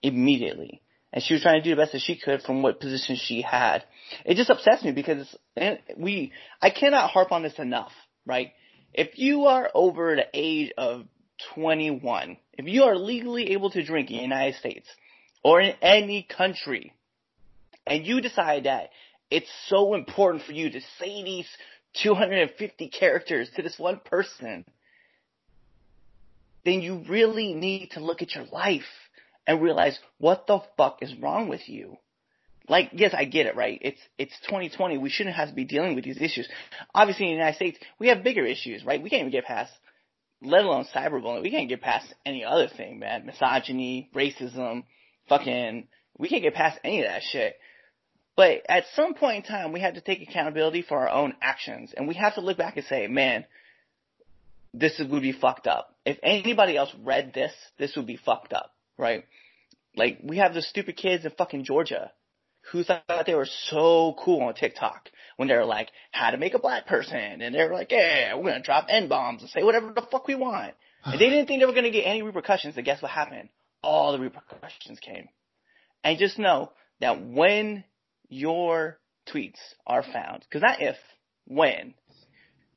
[0.01, 0.81] Immediately.
[1.11, 3.41] And she was trying to do the best that she could from what position she
[3.41, 3.83] had.
[4.25, 5.27] It just upsets me because
[5.97, 7.91] we, I cannot harp on this enough,
[8.25, 8.53] right?
[8.93, 11.03] If you are over the age of
[11.55, 14.87] 21, if you are legally able to drink in the United States
[15.43, 16.93] or in any country,
[17.85, 18.91] and you decide that
[19.29, 21.49] it's so important for you to say these
[22.01, 24.65] 250 characters to this one person,
[26.65, 28.81] then you really need to look at your life
[29.45, 31.97] and realize what the fuck is wrong with you.
[32.69, 33.77] Like, yes, I get it, right?
[33.81, 34.97] It's, it's 2020.
[34.97, 36.47] We shouldn't have to be dealing with these issues.
[36.95, 39.03] Obviously in the United States, we have bigger issues, right?
[39.03, 39.71] We can't even get past,
[40.41, 41.41] let alone cyberbullying.
[41.41, 43.25] We can't get past any other thing, man.
[43.25, 44.83] Misogyny, racism,
[45.27, 47.57] fucking, we can't get past any of that shit.
[48.35, 51.93] But at some point in time, we have to take accountability for our own actions,
[51.95, 53.45] and we have to look back and say, man,
[54.73, 55.95] this would be fucked up.
[56.05, 59.25] If anybody else read this, this would be fucked up, right?
[59.95, 62.11] Like, we have the stupid kids in fucking Georgia
[62.71, 66.55] who thought they were so cool on TikTok when they were like, how to make
[66.55, 69.93] a black person, and they were like, yeah, we're gonna drop N-bombs and say whatever
[69.93, 70.73] the fuck we want.
[71.05, 73.49] And they didn't think they were gonna get any repercussions, and guess what happened?
[73.83, 75.27] All the repercussions came.
[76.03, 77.83] And just know that when
[78.33, 80.95] your tweets are found, because not if,
[81.45, 81.93] when,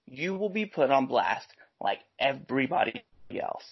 [0.06, 1.46] you will be put on blast
[1.80, 3.02] like everybody
[3.40, 3.64] else.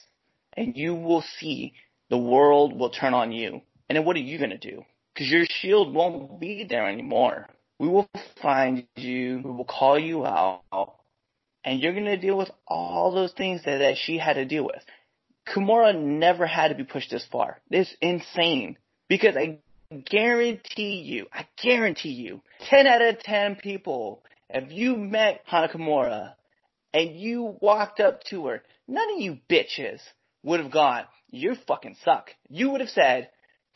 [0.56, 1.74] And you will see
[2.10, 3.60] the world will turn on you.
[3.88, 4.84] And then what are you going to do?
[5.12, 7.48] Because your shield won't be there anymore.
[7.78, 8.08] We will
[8.40, 10.62] find you, we will call you out,
[11.64, 14.64] and you're going to deal with all those things that, that she had to deal
[14.64, 14.82] with.
[15.48, 17.60] Kimura never had to be pushed this far.
[17.70, 18.78] It's insane.
[19.08, 19.58] Because I
[19.94, 26.34] guarantee you, I guarantee you, 10 out of 10 people, if you met Hana Kimura
[26.92, 30.00] and you walked up to her, none of you bitches
[30.42, 32.30] would have gone, you fucking suck.
[32.48, 33.30] You would have said,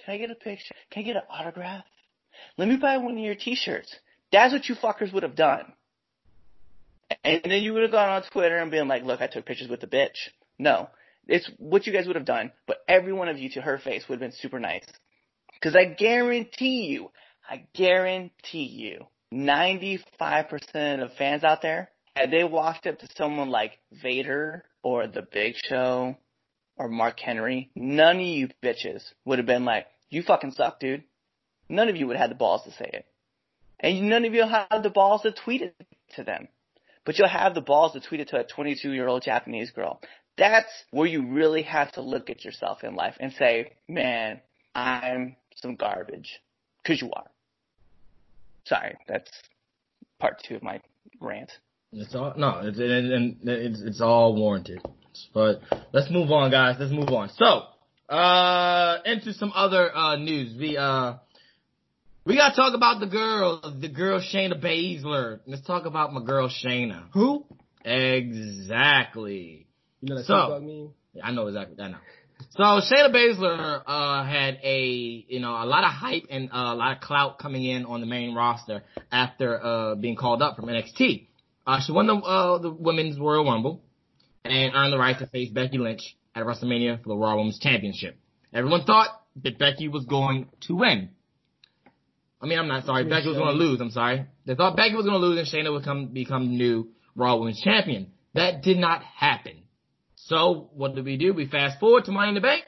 [0.04, 0.74] can I get a picture?
[0.90, 1.84] Can I get an autograph?
[2.56, 3.94] Let me buy one of your t-shirts.
[4.30, 5.72] That's what you fuckers would have done.
[7.24, 9.68] And then you would have gone on Twitter and been like, look, I took pictures
[9.68, 10.28] with the bitch.
[10.58, 10.88] No.
[11.26, 14.08] It's what you guys would have done, but every one of you to her face
[14.08, 14.84] would have been super nice.
[15.60, 17.10] Because I guarantee you,
[17.48, 23.78] I guarantee you, 95% of fans out there, had they walked up to someone like
[24.02, 26.16] Vader or The Big Show
[26.76, 31.04] or Mark Henry, none of you bitches would have been like, you fucking suck, dude.
[31.68, 33.06] None of you would have had the balls to say it.
[33.80, 35.74] And none of you have the balls to tweet it
[36.16, 36.48] to them.
[37.04, 40.00] But you'll have the balls to tweet it to a 22 year old Japanese girl.
[40.36, 44.40] That's where you really have to look at yourself in life and say, man,
[44.74, 46.40] I'm some garbage.
[46.86, 47.26] Cause you are.
[48.64, 49.30] Sorry, that's
[50.18, 50.80] part two of my
[51.20, 51.50] rant.
[51.92, 54.80] It's all no, it's and it's it's all warranted.
[55.34, 55.60] But
[55.92, 56.76] let's move on, guys.
[56.78, 57.30] Let's move on.
[57.36, 57.62] So,
[58.14, 60.56] uh, into some other uh news.
[60.58, 61.14] We uh,
[62.24, 65.40] we gotta talk about the girl, the girl Shayna Baszler.
[65.46, 67.04] Let's talk about my girl Shayna.
[67.14, 67.44] Who?
[67.84, 69.66] Exactly.
[70.02, 70.90] You know that So- so, meme?
[71.22, 71.82] I know exactly.
[71.82, 71.98] I know.
[72.50, 76.74] So Shayna Baszler uh, had a you know a lot of hype and uh, a
[76.74, 80.66] lot of clout coming in on the main roster after uh, being called up from
[80.66, 81.28] NXT.
[81.66, 83.82] Uh, she won the uh, the women's Royal Rumble
[84.44, 88.16] and earned the right to face Becky Lynch at WrestleMania for the Raw Women's Championship.
[88.52, 89.08] Everyone thought
[89.42, 91.10] that Becky was going to win.
[92.40, 93.04] I mean, I'm not sorry.
[93.04, 93.80] Becky was going to lose.
[93.80, 94.26] I'm sorry.
[94.46, 97.60] They thought Becky was going to lose and Shayna would come become new Raw Women's
[97.60, 98.12] Champion.
[98.34, 99.64] That did not happen.
[100.28, 101.32] So what do we do?
[101.32, 102.64] We fast forward to Money in the Bank.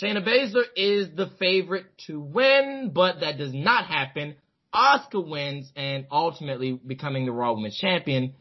[0.00, 4.36] Shayna Baszler is the favorite to win, but that does not happen.
[4.72, 8.34] Asuka wins and ultimately becoming the Raw Women's Champion.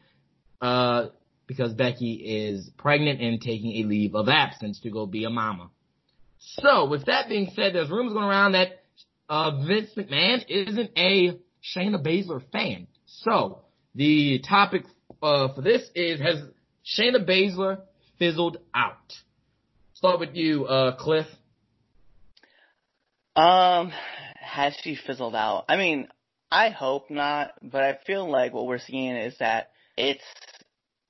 [0.61, 1.07] Uh,
[1.47, 5.69] because Becky is pregnant and taking a leave of absence to go be a mama.
[6.37, 8.83] So, with that being said, there's rumors going around that
[9.29, 11.39] uh, Vince McMahon isn't a
[11.75, 12.87] Shayna Baszler fan.
[13.05, 13.61] So,
[13.95, 14.83] the topic
[15.21, 16.37] uh, for this is has
[16.85, 17.81] Shayna Baszler
[18.19, 19.13] fizzled out?
[19.93, 21.27] Start with you, uh, Cliff.
[23.35, 23.91] Um,
[24.35, 25.65] has she fizzled out?
[25.69, 26.07] I mean,
[26.51, 30.23] I hope not, but I feel like what we're seeing is that it's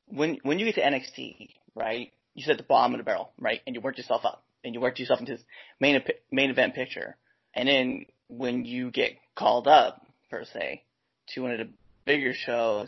[0.07, 2.11] when when you get to NXT, right?
[2.33, 4.73] You sit at the bottom of the barrel, right, and you work yourself up, and
[4.73, 5.43] you work yourself into this
[5.79, 7.17] main main event picture,
[7.53, 10.83] and then when you get called up per se
[11.27, 11.69] to one of the
[12.05, 12.87] bigger shows,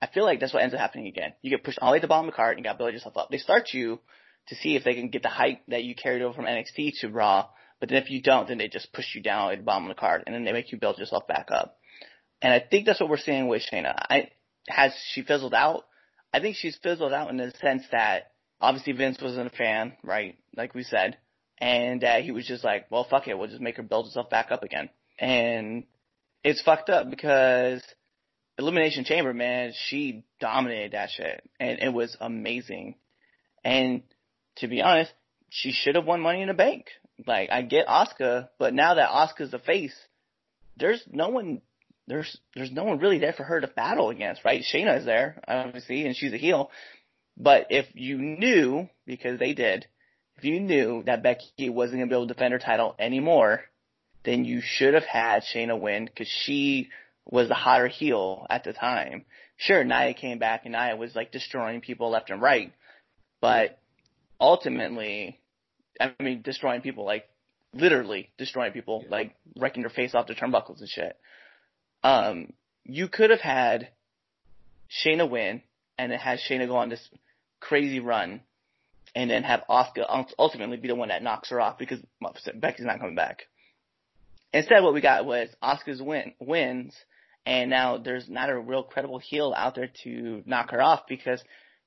[0.00, 1.32] I feel like that's what ends up happening again.
[1.42, 2.72] You get pushed all the way to the bottom of the card and you got
[2.72, 3.30] to build yourself up.
[3.30, 3.98] They start you
[4.48, 7.08] to see if they can get the hype that you carried over from NXT to
[7.08, 7.48] Raw,
[7.80, 9.88] but then if you don't, then they just push you down at the bottom of
[9.88, 11.78] the card and then they make you build yourself back up.
[12.42, 13.94] And I think that's what we're seeing with Shayna.
[13.96, 14.30] I
[14.68, 15.84] has she fizzled out?
[16.32, 20.36] I think she's fizzled out in the sense that obviously Vince wasn't a fan, right?
[20.56, 21.16] Like we said,
[21.58, 24.28] and uh, he was just like, well, fuck it, we'll just make her build herself
[24.28, 24.90] back up again.
[25.18, 25.84] And
[26.44, 27.82] it's fucked up because
[28.58, 32.94] Elimination Chamber, man, she dominated that shit, and it was amazing.
[33.64, 34.02] And
[34.56, 35.12] to be honest,
[35.50, 36.86] she should have won Money in the Bank.
[37.26, 39.94] Like I get Asuka, but now that Asuka's the face,
[40.76, 41.60] there's no one,
[42.06, 44.62] there's there's no one really there for her to battle against, right?
[44.62, 46.70] Shayna is there, obviously, and she's a heel.
[47.36, 49.86] But if you knew, because they did,
[50.36, 53.62] if you knew that Becky wasn't gonna be able to defend her title anymore,
[54.24, 56.90] then you should have had Shayna win because she
[57.28, 59.24] was the hotter heel at the time.
[59.56, 62.72] Sure, Nia came back and Nia was like destroying people left and right,
[63.40, 63.78] but
[64.40, 65.40] ultimately,
[66.00, 67.28] I mean, destroying people like
[67.74, 69.10] literally destroying people, yeah.
[69.10, 71.16] like wrecking their face off the turnbuckles and shit.
[72.02, 72.52] Um,
[72.84, 73.88] you could have had
[75.04, 75.62] Shayna win
[75.98, 77.08] and it has Shayna go on this
[77.60, 78.40] crazy run
[79.14, 82.00] and then have Asuka ultimately be the one that knocks her off because
[82.54, 83.42] Becky's not coming back.
[84.52, 86.94] Instead, what we got was Asuka's win wins
[87.46, 91.42] and now there's not a real credible heel out there to knock her off because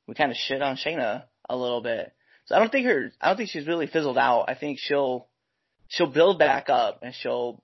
[0.07, 2.13] we kind of shit on Shayna a little bit.
[2.45, 4.45] So I don't think her, I don't think she's really fizzled out.
[4.47, 5.27] I think she'll,
[5.89, 7.61] she'll build back up and she'll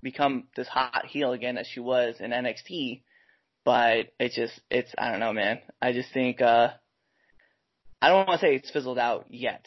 [0.00, 3.02] become this hot heel again that she was in NXT.
[3.64, 5.58] But it's just, it's, I don't know, man.
[5.82, 6.68] I just think, uh,
[8.00, 9.66] I don't want to say it's fizzled out yet,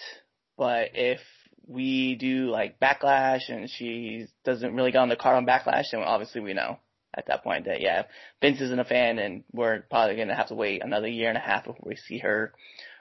[0.57, 1.19] but if
[1.67, 6.01] we do like backlash and she doesn't really get on the card on backlash, then
[6.01, 6.77] obviously we know
[7.17, 8.03] at that point that yeah,
[8.41, 11.41] Vince isn't a fan, and we're probably gonna have to wait another year and a
[11.41, 12.53] half before we see her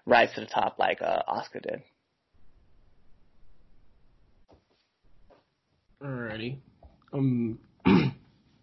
[0.06, 1.82] rise to the top like uh, Asuka did.
[6.02, 6.58] Alrighty,
[7.12, 7.58] um,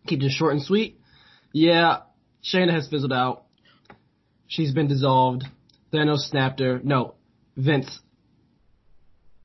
[0.08, 1.00] keep this short and sweet.
[1.54, 2.00] Yeah,
[2.44, 3.44] Shayna has fizzled out.
[4.48, 5.44] She's been dissolved.
[5.94, 6.80] Thanos snapped her.
[6.84, 7.16] No,
[7.56, 8.00] Vince.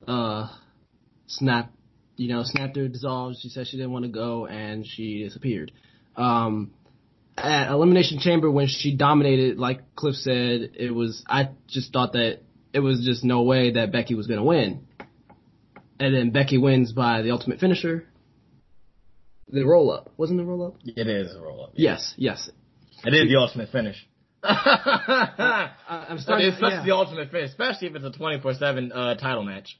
[0.07, 0.47] Uh,
[1.27, 1.75] snapped
[2.19, 3.37] you know, snapped her, dissolved.
[3.41, 5.71] She said she didn't want to go, and she disappeared.
[6.15, 6.71] Um,
[7.37, 12.41] at Elimination Chamber, when she dominated, like Cliff said, it was, I just thought that
[12.73, 14.87] it was just no way that Becky was going to win.
[15.99, 18.05] And then Becky wins by the ultimate finisher.
[19.49, 20.11] The roll up.
[20.17, 20.75] Wasn't the roll up?
[20.85, 21.71] It is a roll up.
[21.73, 22.49] Yes, yes.
[23.03, 24.07] It is the ultimate finish.
[24.43, 25.71] I,
[26.09, 26.47] am starting.
[26.47, 26.83] It's yeah.
[26.85, 29.77] the ultimate finish, especially if it's a 24/7 uh, title match.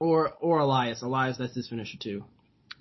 [0.00, 1.02] Or or Elias.
[1.02, 2.24] Elias, that's his finisher too.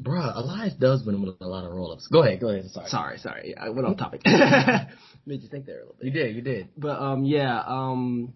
[0.01, 2.07] Bruh, Elias does win with a lot of roll ups.
[2.07, 2.69] Go ahead, go ahead.
[2.71, 2.89] Sorry.
[2.89, 3.55] Sorry, sorry.
[3.57, 4.21] I went off topic.
[5.25, 6.05] Made you think there a little bit.
[6.07, 6.69] You did, you did.
[6.77, 8.33] But um yeah, um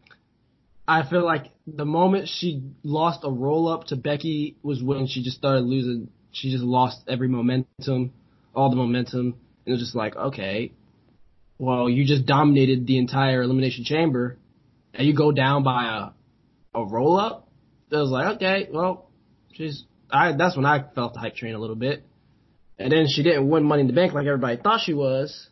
[0.88, 5.23] I feel like the moment she lost a roll up to Becky was when she
[5.23, 8.13] just started losing she just lost every momentum,
[8.54, 9.36] all the momentum.
[9.65, 10.73] And it was just like, okay,
[11.58, 14.38] well, you just dominated the entire elimination chamber
[14.93, 16.12] and you go down by
[16.75, 17.45] a a roll up
[17.91, 19.10] I was like, okay, well,
[19.54, 19.84] she's.
[20.12, 22.04] I that's when I felt the hype train a little bit,
[22.78, 25.49] and then she didn't win Money in the Bank like everybody thought she was,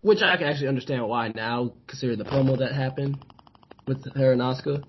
[0.00, 3.18] which I can actually understand why now, considering the promo that happened
[3.86, 4.84] with her and Asuka.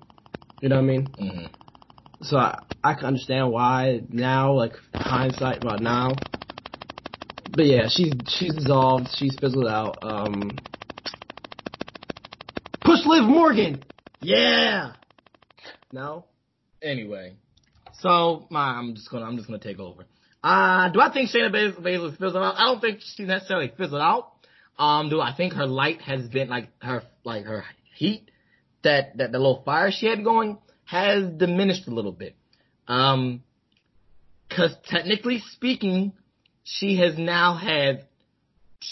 [0.62, 1.08] You know what I mean?
[1.08, 1.45] Mm-hmm.
[2.22, 6.12] So I I can understand why now, like hindsight about now.
[7.54, 9.10] But yeah, she's she's dissolved.
[9.16, 9.99] She's fizzled out.
[10.04, 10.58] Um,
[12.82, 13.84] push Liv Morgan.
[14.22, 14.93] Yeah.
[15.91, 16.26] No.
[16.82, 17.36] Anyway,
[18.02, 20.06] so my, I'm just gonna I'm just gonna take over.
[20.43, 22.56] Uh, do I think Shayna Baszler fizzled out?
[22.58, 24.32] I don't think she necessarily fizzled out.
[24.80, 27.64] Um, do I think her light has been like her like her
[27.95, 28.32] heat
[28.84, 32.36] that that the little fire she had going has diminished a little bit.
[32.88, 33.43] Um,
[34.49, 36.14] cause technically speaking,
[36.64, 38.06] she has now had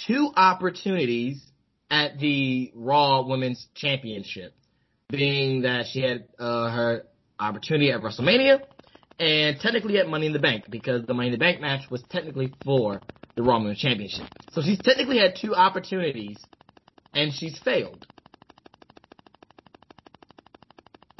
[0.07, 1.43] two opportunities
[1.89, 4.53] at the Raw Women's Championship,
[5.10, 7.03] being that she had uh, her
[7.39, 8.62] opportunity at WrestleMania
[9.20, 12.01] and technically at Money in the Bank because the Money in the Bank match was
[12.09, 13.01] technically for
[13.36, 14.28] the Raw Women's Championship.
[14.51, 16.38] So she's technically had two opportunities
[17.13, 18.05] and she's failed.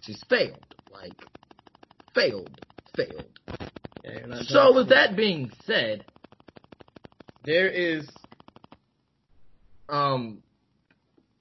[0.04, 0.66] She's failed.
[0.92, 1.14] Like,
[2.16, 2.60] failed.
[2.96, 3.26] Failed.
[4.04, 6.06] Yeah, So with that being said,
[7.44, 8.08] there is
[9.88, 10.42] um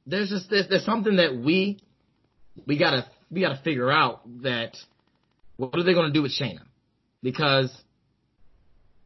[0.07, 1.79] there's just there's, there's something that we
[2.67, 4.77] we gotta we gotta figure out that
[5.59, 6.63] what are they gonna do with Shayna?
[7.23, 7.71] Because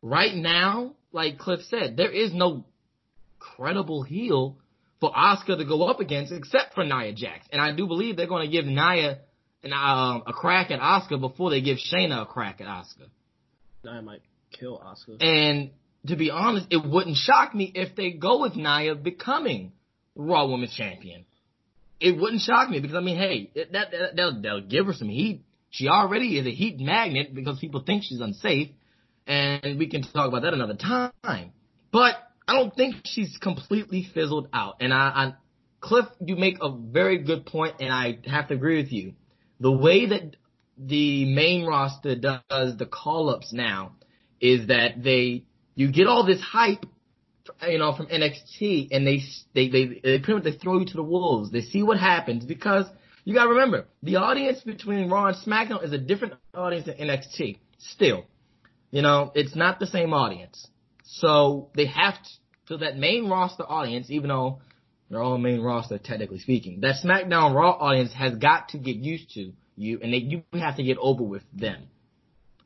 [0.03, 2.64] right now, like Cliff said, there is no
[3.38, 4.59] credible heel
[5.00, 7.46] for Asuka to go up against except for Nia Jax.
[7.50, 9.18] And I do believe they're gonna give Nia
[9.64, 13.09] an, um, a crack at Asuka before they give Shayna a crack at Asuka.
[13.88, 14.22] I might
[14.53, 15.22] kill Asuka.
[15.24, 15.70] And
[16.07, 19.72] to be honest, it wouldn't shock me if they go with Nia becoming
[20.14, 21.24] Raw Women's Champion.
[21.98, 25.09] It wouldn't shock me because I mean, hey, that, that they'll, they'll give her some
[25.09, 25.44] heat.
[25.73, 28.68] She already is a heat magnet because people think she's unsafe,
[29.27, 31.53] and we can talk about that another time.
[31.91, 32.14] But
[32.47, 34.77] I don't think she's completely fizzled out.
[34.81, 35.35] And I, I
[35.81, 39.14] Cliff, you make a very good point, and I have to agree with you.
[39.61, 40.37] The way that
[40.77, 43.93] the main roster does the call ups now
[44.41, 45.45] is that they
[45.75, 46.85] you get all this hype
[47.68, 49.23] you know from NXT and they
[49.55, 51.51] they they, they pretty much they throw you to the wolves.
[51.51, 52.87] They see what happens because
[53.25, 56.97] you got to remember the audience between Raw and SmackDown is a different audience than
[56.97, 57.59] NXT.
[57.79, 58.25] Still,
[58.91, 60.66] you know it's not the same audience,
[61.05, 62.29] so they have to
[62.66, 64.61] so that main roster audience, even though
[65.11, 69.31] they're all main roster technically speaking, that SmackDown Raw audience has got to get used
[69.33, 71.89] to you, and they, you have to get over with them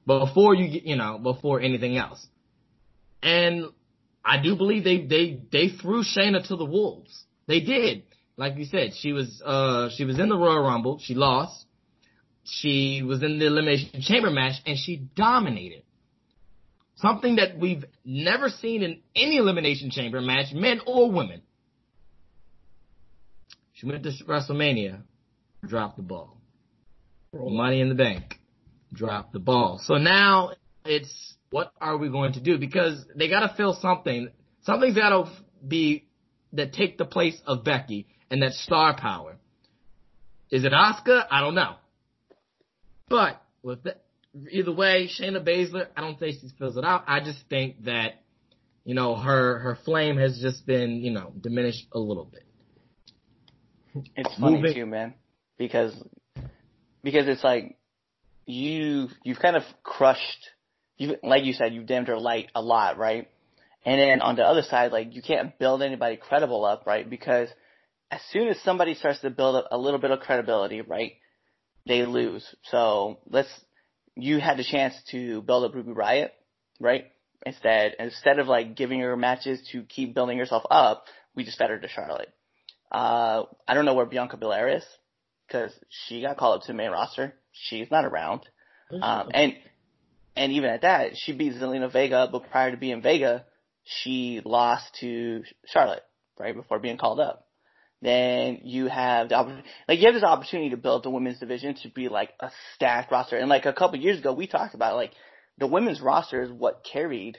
[0.07, 2.25] before you get, you know, before anything else.
[3.23, 3.67] And
[4.25, 7.25] I do believe they they they threw Shayna to the wolves.
[7.47, 8.03] They did,
[8.37, 11.64] like you said, she was uh she was in the Royal Rumble, she lost.
[12.45, 15.82] She was in the Elimination Chamber match, and she dominated.
[16.97, 21.43] Something that we've never seen in any Elimination Chamber match, men or women.
[23.72, 25.03] She went to WrestleMania,
[25.66, 26.39] dropped the ball.
[27.34, 28.39] Money in the Bank
[28.95, 29.78] dropped the ball.
[29.82, 30.53] So now
[30.84, 32.59] it's what are we going to do?
[32.59, 34.28] Because they got to fill something.
[34.62, 35.30] Something's got to
[35.66, 36.07] be
[36.53, 39.37] that take the place of Becky and that star power.
[40.51, 41.27] Is it Asuka?
[41.31, 41.77] I don't know.
[43.09, 43.97] But with the,
[44.51, 47.05] either way, Shayna Baszler, I don't think she fills it out.
[47.07, 48.22] I just think that
[48.85, 52.45] you know her her flame has just been you know diminished a little bit.
[54.14, 55.14] It's funny Moving- too, man,
[55.59, 55.93] because
[57.03, 57.77] because it's like
[58.47, 60.51] you you've kind of crushed
[60.99, 63.29] you like you said you've dimmed her light a lot, right?
[63.85, 67.09] And then on the other side, like you can't build anybody credible up, right?
[67.09, 67.49] Because
[68.11, 71.13] as soon as somebody starts to build up a little bit of credibility, right,
[71.87, 72.45] they lose.
[72.65, 73.49] So let's
[74.15, 76.31] you had the chance to build up Ruby Riott,
[76.81, 77.07] right?
[77.45, 81.05] Instead, instead of like giving her matches to keep building yourself up,
[81.35, 82.33] we just fed her to Charlotte.
[82.91, 84.85] Uh, I don't know where Bianca Belair is
[85.47, 87.35] because she got called up to the main roster.
[87.53, 88.43] She's not around.
[89.03, 89.55] Um, and
[90.37, 93.45] and even at that, she beat Zelina Vega, but prior to being Vega,
[93.85, 96.03] she lost to Charlotte
[96.39, 97.45] right before being called up.
[98.03, 101.88] Then you have the like you have this opportunity to build the women's division to
[101.88, 103.36] be like a stacked roster.
[103.36, 105.12] And like a couple years ago, we talked about like
[105.59, 107.38] the women's roster is what carried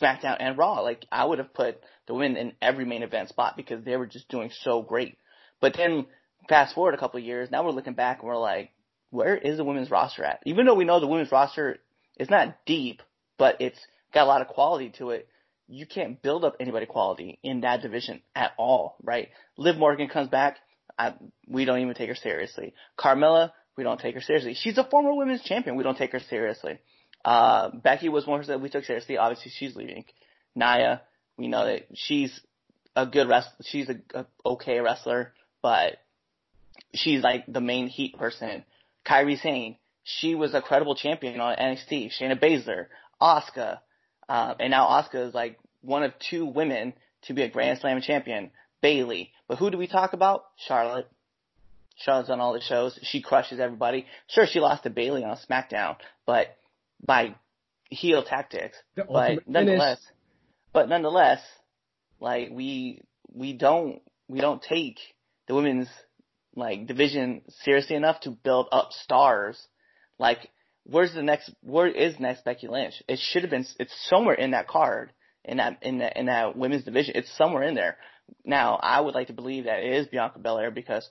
[0.00, 0.80] SmackDown and Raw.
[0.80, 4.06] Like I would have put the women in every main event spot because they were
[4.06, 5.16] just doing so great.
[5.60, 6.06] But then
[6.48, 8.70] fast forward a couple of years, now we're looking back and we're like,
[9.10, 10.40] where is the women's roster at?
[10.46, 11.78] Even though we know the women's roster
[12.18, 13.02] is not deep,
[13.38, 13.80] but it's
[14.14, 15.28] got a lot of quality to it.
[15.70, 19.28] You can't build up anybody quality in that division at all, right?
[19.56, 20.56] Liv Morgan comes back.
[20.98, 21.14] I,
[21.46, 22.74] we don't even take her seriously.
[22.98, 24.54] Carmella, we don't take her seriously.
[24.54, 25.76] She's a former women's champion.
[25.76, 26.80] We don't take her seriously.
[27.24, 29.16] Uh, Becky was one that we took seriously.
[29.16, 30.04] Obviously, she's leaving.
[30.54, 31.02] Nia,
[31.38, 32.40] we know that she's
[32.96, 33.64] a good wrestler.
[33.64, 35.98] She's a, a okay wrestler, but
[36.94, 38.64] she's like the main heat person.
[39.06, 42.10] Kairi Sane, she was a credible champion on NXT.
[42.18, 42.86] Shayna Baszler,
[43.20, 43.78] Asuka,
[44.30, 48.00] uh, and now Asuka is like one of two women to be a Grand Slam
[48.00, 48.50] champion.
[48.80, 50.44] Bayley, but who do we talk about?
[50.56, 51.06] Charlotte.
[51.96, 52.98] Charlotte's on all the shows.
[53.02, 54.06] She crushes everybody.
[54.28, 56.56] Sure, she lost to Bayley on SmackDown, but
[57.04, 57.34] by
[57.90, 58.76] heel tactics.
[58.94, 60.00] The But nonetheless,
[60.72, 61.40] but nonetheless,
[62.20, 63.02] like we
[63.34, 64.98] we don't we don't take
[65.46, 65.88] the women's
[66.54, 69.60] like division seriously enough to build up stars.
[70.18, 70.50] Like,
[70.84, 71.50] where's the next?
[71.62, 73.02] Where is next Becky Lynch?
[73.08, 73.66] It should have been.
[73.78, 75.12] It's somewhere in that card
[75.44, 77.14] in that in that in that women's division.
[77.16, 77.96] It's somewhere in there.
[78.44, 81.08] Now, I would like to believe that it is Bianca Belair because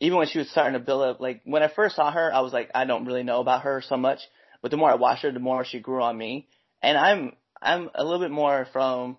[0.00, 2.40] even when she was starting to build up, like when I first saw her, I
[2.40, 4.20] was like, I don't really know about her so much.
[4.62, 6.48] But the more I watched her, the more she grew on me.
[6.82, 9.18] And I'm I'm a little bit more from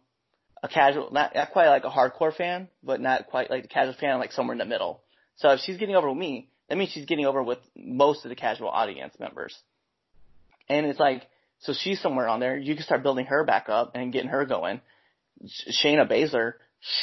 [0.64, 3.94] a casual, not, not quite like a hardcore fan, but not quite like the casual
[3.94, 5.02] fan, like somewhere in the middle.
[5.38, 8.30] So if she's getting over with me, that means she's getting over with most of
[8.30, 9.56] the casual audience members.
[10.68, 11.24] And it's like,
[11.60, 12.58] so she's somewhere on there.
[12.58, 14.82] You can start building her back up and getting her going.
[15.84, 16.54] Shayna Baszler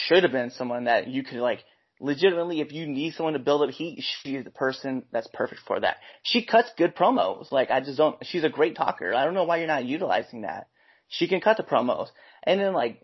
[0.06, 1.60] should have been someone that you could like
[2.02, 5.80] legitimately, if you need someone to build up heat, she's the person that's perfect for
[5.80, 5.96] that.
[6.22, 7.50] She cuts good promos.
[7.50, 8.16] Like I just don't.
[8.26, 9.14] She's a great talker.
[9.14, 10.68] I don't know why you're not utilizing that.
[11.08, 12.08] She can cut the promos.
[12.42, 13.02] And then like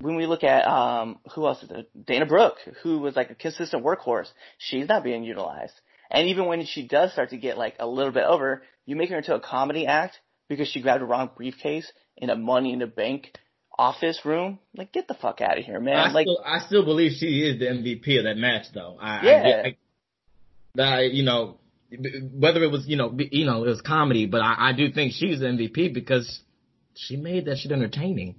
[0.00, 1.84] when we look at um who else is there?
[2.06, 5.74] Dana Brooke, who was like a consistent workhorse, she's not being utilized.
[6.10, 9.10] And even when she does start to get like a little bit over, you make
[9.10, 12.78] her into a comedy act because she grabbed a wrong briefcase in a Money in
[12.78, 13.36] the Bank
[13.76, 14.58] office room.
[14.76, 15.96] Like, get the fuck out of here, man.
[15.96, 18.96] I like, still, I still believe she is the MVP of that match, though.
[19.00, 19.62] I, Yeah.
[19.64, 21.58] I, I, I, you know,
[22.32, 24.90] whether it was, you know, be- you know, it was comedy, but I, I do
[24.90, 26.40] think she's the MVP because
[26.94, 28.36] she made that shit entertaining.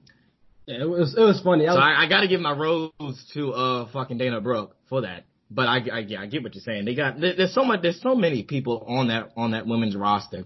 [0.65, 1.67] Yeah, it was it was funny.
[1.67, 2.91] I So was, I, I got to give my rose
[3.33, 5.25] to uh fucking Dana Brooke for that.
[5.55, 6.83] But I, I, yeah, I get what you're saying.
[6.83, 9.95] They got there, there's so much, there's so many people on that on that women's
[9.95, 10.43] roster,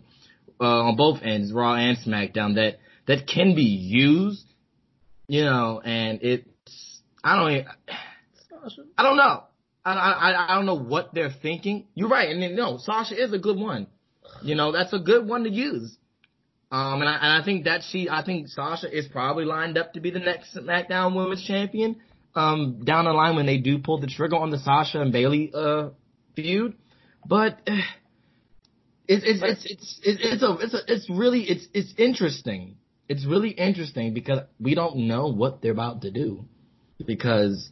[0.61, 4.45] uh, on both ends, Raw and SmackDown, that that can be used,
[5.27, 7.65] you know, and it's I don't even,
[8.97, 9.43] I don't know.
[9.83, 11.87] I, I I don't know what they're thinking.
[11.95, 13.87] You're right, and then, no, Sasha is a good one.
[14.43, 15.97] You know, that's a good one to use.
[16.71, 19.93] Um, and I, and I think that she, I think Sasha is probably lined up
[19.93, 21.99] to be the next SmackDown Women's Champion.
[22.35, 25.51] Um, down the line when they do pull the trigger on the Sasha and Bayley
[25.53, 25.89] uh
[26.35, 26.75] feud,
[27.25, 27.77] but uh,
[29.07, 32.77] it's it's it's it's it's it's a it's a, it's really it's it's interesting.
[33.07, 36.45] It's really interesting because we don't know what they're about to do
[37.03, 37.71] because.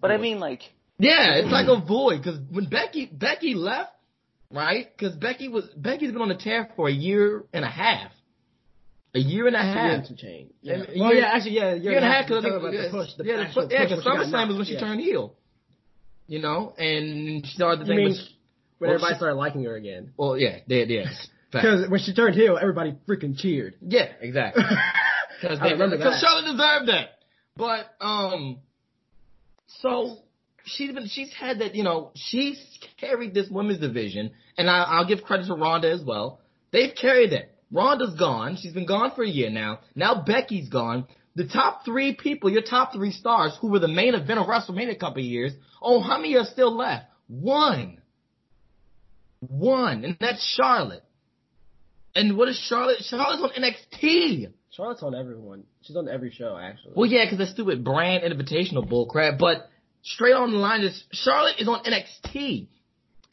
[0.00, 0.62] but I mean, like,
[0.98, 3.92] Yeah, it's like a void because when Becky Becky left,
[4.50, 4.86] right?
[4.96, 8.12] Because Becky was Becky's been on the tear for a year and a half,
[9.16, 10.06] a year and a half.
[10.06, 10.50] to change.
[10.62, 10.74] Yeah.
[10.74, 13.10] And- well, year- yeah, actually, yeah, you're year and a half because about the push.
[13.16, 14.72] The yeah, the actual pu- yeah, push because when she got SummerSlam was when she
[14.74, 14.80] yeah.
[14.80, 15.34] turned heel.
[16.28, 18.18] You know, and she started the You thing mean with
[18.78, 20.12] when well, everybody she- started liking her again?
[20.16, 21.04] well, yeah, yeah, yeah.
[21.52, 23.74] Because when she turned heel, everybody freaking cheered.
[23.80, 24.62] yeah, exactly.
[25.40, 26.18] Because I remember that.
[26.18, 27.08] Charlotte deserved that.
[27.56, 28.56] But um,
[29.82, 30.16] so
[30.64, 32.58] she's been she's had that you know she's
[32.98, 36.40] carried this women's division, and I, I'll give credit to Ronda as well.
[36.72, 37.52] They've carried it.
[37.76, 38.56] Ronda's gone.
[38.56, 39.80] She's been gone for a year now.
[39.94, 41.06] Now Becky's gone.
[41.34, 44.92] The top three people, your top three stars, who were the main event of WrestleMania
[44.92, 45.52] a couple years.
[45.82, 47.04] Oh, how many are still left?
[47.28, 48.00] One.
[49.40, 51.04] One, and that's Charlotte.
[52.14, 53.02] And what is Charlotte?
[53.02, 54.50] Charlotte's on NXT.
[54.70, 55.64] Charlotte's on everyone.
[55.82, 56.94] She's on every show, actually.
[56.96, 59.38] Well, yeah, because that stupid brand invitational bullcrap.
[59.38, 59.68] But
[60.00, 62.68] straight on the line is Charlotte is on NXT,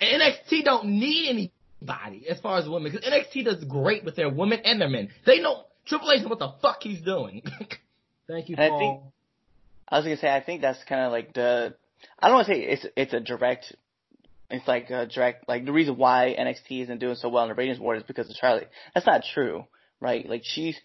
[0.02, 1.52] and NXT don't need
[1.88, 5.10] anybody as far as women because NXT does great with their women and their men.
[5.26, 7.42] They know Triple H knows what the fuck he's doing.
[8.28, 8.80] Thank you, And I Paul.
[8.80, 9.14] think-
[9.90, 11.76] I was gonna say, I think that's kind of like the,
[12.20, 13.76] I don't want to say it's it's a direct,
[14.50, 17.56] it's like a direct, like the reason why NXT isn't doing so well in the
[17.56, 18.66] ratings war is because of Charlie.
[18.96, 19.66] That's not true,
[20.00, 20.28] right?
[20.28, 20.80] Like she's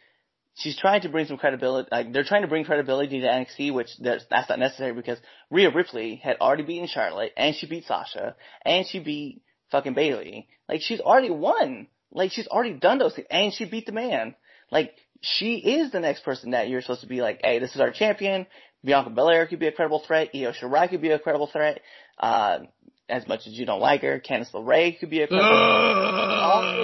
[0.56, 1.88] she's trying to bring some credibility.
[1.90, 5.18] Like they're trying to bring credibility to NXT, which there's, that's not necessary because
[5.48, 8.34] Rhea Ripley had already beaten Charlotte, and she beat Sasha,
[8.66, 9.40] and she beat
[9.70, 10.48] fucking Bayley.
[10.68, 11.88] Like she's already won.
[12.10, 14.34] Like she's already done those things, and she beat the man.
[14.70, 17.80] Like she is the next person that you're supposed to be like, hey, this is
[17.80, 18.46] our champion.
[18.84, 20.30] Bianca Belair could be a credible threat.
[20.34, 21.80] Io Shirai could be a credible threat.
[22.18, 22.60] Uh,
[23.08, 26.78] as much as you don't like her, Candice LeRae could be a credible threat.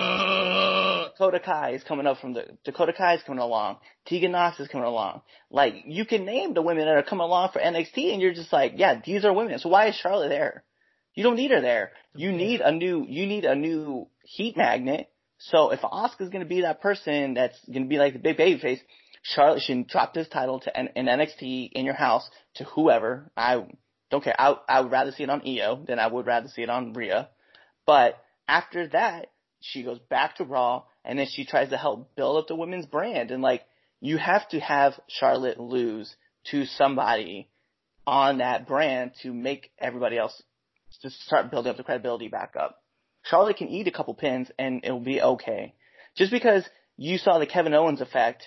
[1.13, 3.77] Dakota Kai is coming up from the Dakota Kai is coming along.
[4.07, 5.21] Tegan Nox is coming along.
[5.51, 8.53] Like you can name the women that are coming along for NXT, and you're just
[8.53, 9.59] like, yeah, these are women.
[9.61, 10.65] So why is Charlotte there?
[11.15, 11.93] You don't need her there.
[12.15, 13.05] You need a new.
[13.09, 15.11] You need a new heat magnet.
[15.39, 18.37] So if Asuka's going to be that person that's going to be like the big
[18.37, 18.81] baby face,
[19.23, 23.31] Charlotte should drop this title to N- in NXT in your house to whoever.
[23.37, 23.65] I
[24.11, 24.35] don't care.
[24.39, 26.93] I I would rather see it on Io than I would rather see it on
[26.93, 27.29] Rhea.
[27.87, 32.39] But after that, she goes back to Raw, and then she tries to help build
[32.39, 33.31] up the women's brand.
[33.31, 33.63] And like,
[34.01, 36.15] you have to have Charlotte lose
[36.51, 37.49] to somebody
[38.07, 40.43] on that brand to make everybody else
[41.03, 42.83] to start building up the credibility back up.
[43.23, 45.75] Charlotte can eat a couple pins and it'll be okay.
[46.17, 46.65] Just because
[46.97, 48.45] you saw the Kevin Owens effect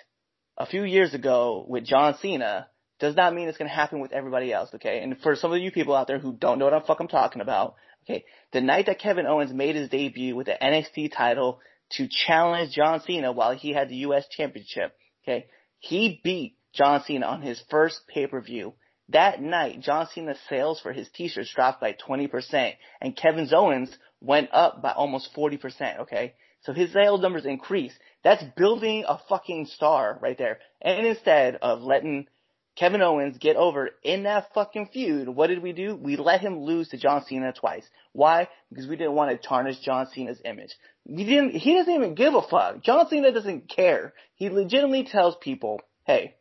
[0.58, 2.68] a few years ago with John Cena
[3.00, 5.02] does not mean it's going to happen with everybody else, okay?
[5.02, 7.08] And for some of you people out there who don't know what the fuck I'm
[7.08, 11.60] talking about, okay, the night that Kevin Owens made his debut with the NXT title
[11.91, 15.48] to challenge John Cena while he had the US championship, okay,
[15.80, 18.74] he beat John Cena on his first pay-per-view.
[19.10, 24.49] That night, John Cena's sales for his t-shirts dropped by 20% and Kevin Owens went
[24.51, 26.34] up by almost 40%, okay?
[26.62, 27.97] So his sales numbers increased.
[28.24, 30.60] That's building a fucking star right there.
[30.82, 32.28] And instead of letting
[32.76, 35.95] Kevin Owens get over in that fucking feud, what did we do?
[35.95, 37.86] We let him lose to John Cena twice.
[38.12, 38.49] Why?
[38.70, 40.76] Because we didn't want to tarnish John Cena's image.
[41.05, 42.84] We didn't, he doesn't even give a fuck.
[42.84, 44.14] John Cena doesn't care.
[44.36, 46.36] He legitimately tells people, hey,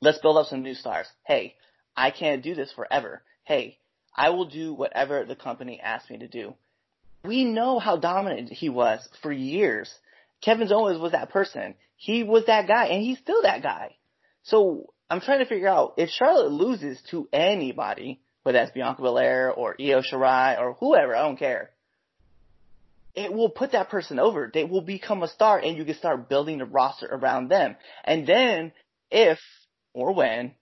[0.00, 1.06] let's build up some new stars.
[1.24, 1.54] Hey,
[1.96, 3.22] I can't do this forever.
[3.44, 3.78] Hey,
[4.14, 6.54] I will do whatever the company asks me to do.
[7.24, 9.92] We know how dominant he was for years.
[10.40, 11.74] Kevin Owens was that person.
[11.96, 13.96] He was that guy, and he's still that guy.
[14.42, 19.50] So I'm trying to figure out if Charlotte loses to anybody, whether that's Bianca Belair
[19.50, 21.70] or Io Shirai or whoever, I don't care.
[23.14, 24.50] It will put that person over.
[24.52, 27.76] They will become a star, and you can start building the roster around them.
[28.04, 28.72] And then,
[29.10, 29.38] if
[29.94, 30.52] or when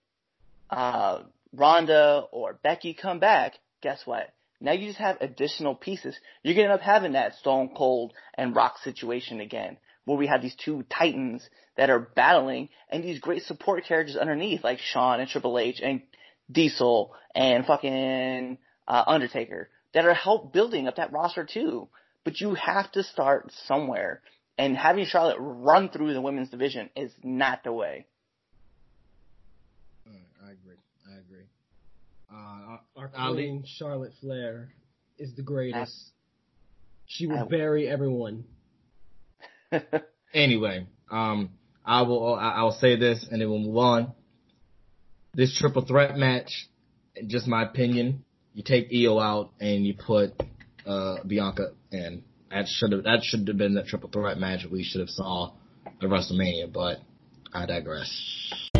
[0.73, 1.23] uh,
[1.55, 4.33] Ronda or Becky come back, guess what?
[4.61, 6.17] Now you just have additional pieces.
[6.43, 10.41] You're gonna end up having that Stone Cold and Rock situation again, where we have
[10.41, 11.47] these two titans
[11.77, 16.03] that are battling and these great support characters underneath, like Shawn and Triple H and
[16.51, 18.57] Diesel and fucking
[18.89, 21.89] uh, Undertaker, that are help building up that roster too.
[22.25, 24.23] But you have to start somewhere,
[24.57, 28.07] and having Charlotte run through the women's division is not the way.
[30.45, 30.77] I agree.
[31.09, 31.47] I agree.
[32.33, 34.73] Uh, our queen, Charlotte Flair,
[35.19, 36.11] is the greatest.
[37.07, 38.45] She will bury everyone.
[40.35, 41.51] anyway, um,
[41.85, 44.13] I will I will say this and then we'll move on.
[45.35, 46.69] This triple threat match,
[47.27, 48.25] just my opinion,
[48.55, 50.33] you take Io out and you put
[50.87, 52.23] uh, Bianca in.
[52.51, 55.53] That should have that should have been the triple threat match we should have saw
[55.87, 56.99] at WrestleMania, but
[57.53, 58.72] I digress.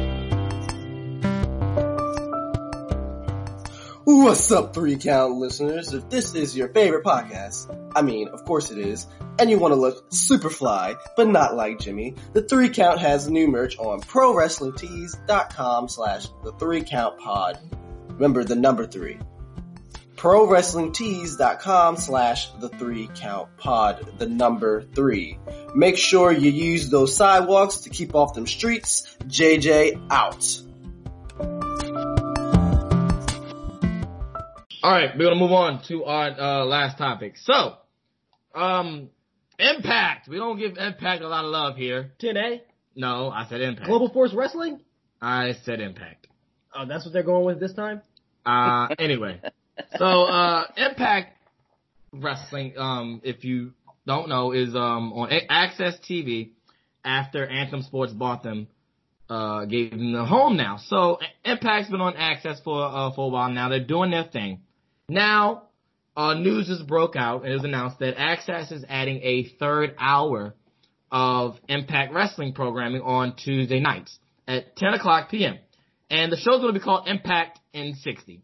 [4.15, 5.95] What's up, three count listeners?
[5.95, 9.07] If this is your favorite podcast, I mean, of course it is,
[9.39, 13.27] and you want to look super fly, but not like Jimmy, the three count has
[13.27, 17.59] new merch on ProWrestlingTees.com slash the three count pod.
[18.11, 19.19] Remember the number three.
[20.17, 25.39] ProWrestlingTees.com slash the three count pod, the number three.
[25.75, 29.17] Make sure you use those sidewalks to keep off them streets.
[29.25, 30.47] JJ out.
[34.83, 37.35] All right, we're gonna move on to our uh, last topic.
[37.37, 37.75] So,
[38.53, 39.11] um,
[39.57, 40.27] Impact.
[40.27, 42.11] We don't give Impact a lot of love here.
[42.21, 42.63] TNA.
[42.97, 43.87] No, I said Impact.
[43.87, 44.81] Global Force Wrestling.
[45.21, 46.27] I said Impact.
[46.75, 48.03] Oh, that's what they're going with this time.
[48.45, 49.41] Uh, anyway,
[49.99, 51.37] so uh, Impact
[52.13, 53.75] Wrestling, um, if you
[54.05, 56.51] don't know, is um on AXS TV
[57.05, 58.67] after Anthem Sports bought them.
[59.31, 60.79] Uh, gave them the home now.
[60.89, 63.69] So Impact's been on AXS for uh, for a while now.
[63.69, 64.59] They're doing their thing.
[65.09, 65.65] Now,
[66.17, 69.95] uh, news just broke out and it was announced that AXS is adding a third
[69.99, 70.55] hour
[71.11, 75.59] of Impact Wrestling programming on Tuesday nights at 10 o'clock p.m.
[76.11, 78.43] And the show's going to be called Impact in 60.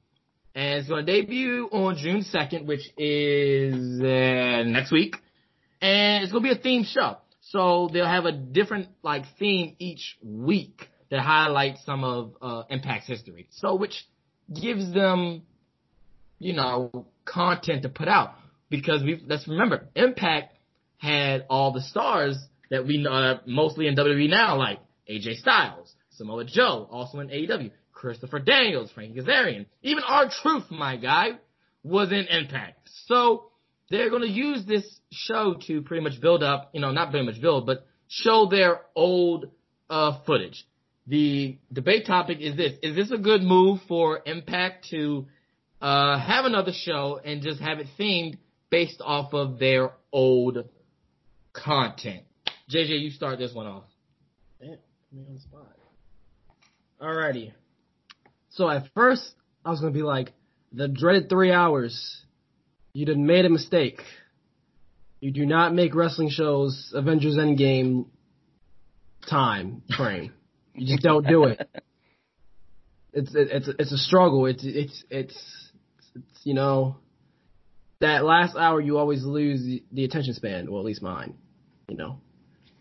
[0.54, 5.16] And it's going to debut on June 2nd, which is uh, next week.
[5.80, 7.18] And it's going to be a themed show.
[7.40, 13.06] So they'll have a different like theme each week that highlights some of uh, Impact's
[13.06, 13.48] history.
[13.50, 14.06] So which
[14.52, 15.42] gives them
[16.38, 18.34] you know, content to put out
[18.70, 20.54] because we let's remember Impact
[20.98, 22.36] had all the stars
[22.70, 24.78] that we know uh, mostly in WWE now, like
[25.10, 31.30] AJ Styles, Samoa Joe, also in AEW, Christopher Daniels, Frankie Kazarian, even R-Truth, my guy,
[31.82, 32.88] was in Impact.
[33.06, 33.50] So
[33.90, 37.24] they're going to use this show to pretty much build up, you know, not very
[37.24, 39.46] much build, but show their old
[39.88, 40.66] uh, footage.
[41.06, 45.26] The debate topic is this: Is this a good move for Impact to
[45.80, 48.38] uh, have another show and just have it themed
[48.70, 50.68] based off of their old
[51.52, 52.22] content.
[52.72, 53.84] JJ, you start this one off.
[54.60, 54.78] Damn, put
[55.12, 55.66] me on the spot.
[57.00, 57.52] Alrighty.
[58.50, 60.32] So at first, I was gonna be like,
[60.72, 62.22] the dreaded three hours.
[62.92, 64.02] You done made a mistake.
[65.20, 68.06] You do not make wrestling shows Avengers Endgame
[69.28, 70.32] time frame.
[70.74, 71.68] you just don't do it.
[73.10, 74.44] It's it's it's a struggle.
[74.44, 75.67] It's it's it's
[76.14, 76.96] it's, you know,
[78.00, 80.70] that last hour you always lose the, attention span.
[80.70, 81.34] Well, at least mine,
[81.88, 82.20] you know.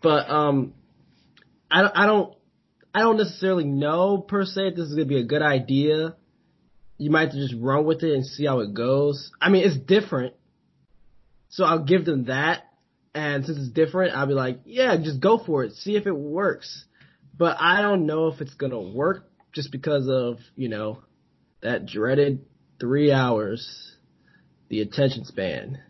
[0.00, 0.74] But um,
[1.70, 2.34] I don't I don't
[2.94, 6.14] I don't necessarily know per se if this is gonna be a good idea.
[6.98, 9.30] You might have to just run with it and see how it goes.
[9.40, 10.34] I mean, it's different,
[11.48, 12.64] so I'll give them that.
[13.14, 15.72] And since it's different, I'll be like, yeah, just go for it.
[15.72, 16.84] See if it works.
[17.36, 21.02] but I don't know if it's gonna work just because of you know
[21.62, 22.44] that dreaded
[22.80, 23.92] three hours.
[24.68, 25.80] The attention span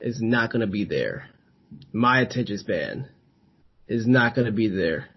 [0.00, 1.28] is not gonna be there.
[1.92, 3.08] My attention span
[3.86, 5.08] is not gonna be there,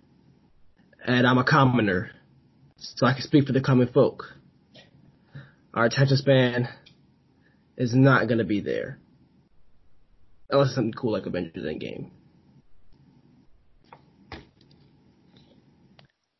[1.06, 2.12] and I'm a commoner,
[2.78, 4.26] so I can speak for the common folk.
[5.74, 6.68] Our attention span
[7.78, 9.00] is not gonna be there.
[10.50, 12.10] Unless something cool like Avengers Endgame.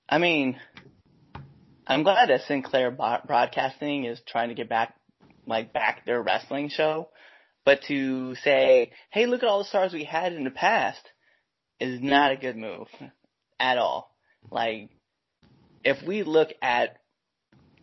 [0.10, 0.60] I mean,
[1.92, 4.96] I'm glad that Sinclair Broadcasting is trying to get back,
[5.46, 7.10] like, back their wrestling show.
[7.66, 11.02] But to say, hey, look at all the stars we had in the past
[11.82, 12.88] is not a good move
[13.60, 14.16] at all.
[14.50, 14.90] Like,
[15.84, 16.96] if we look at,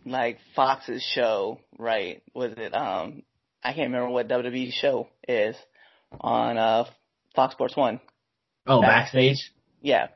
[0.07, 3.25] like, Fox's show, right, was it, um,
[3.63, 5.55] I can't remember what WWE show is
[6.19, 6.85] on, uh,
[7.37, 8.01] Fox Sports 1.
[8.67, 9.53] Oh, backstage?
[9.83, 10.07] Yeah.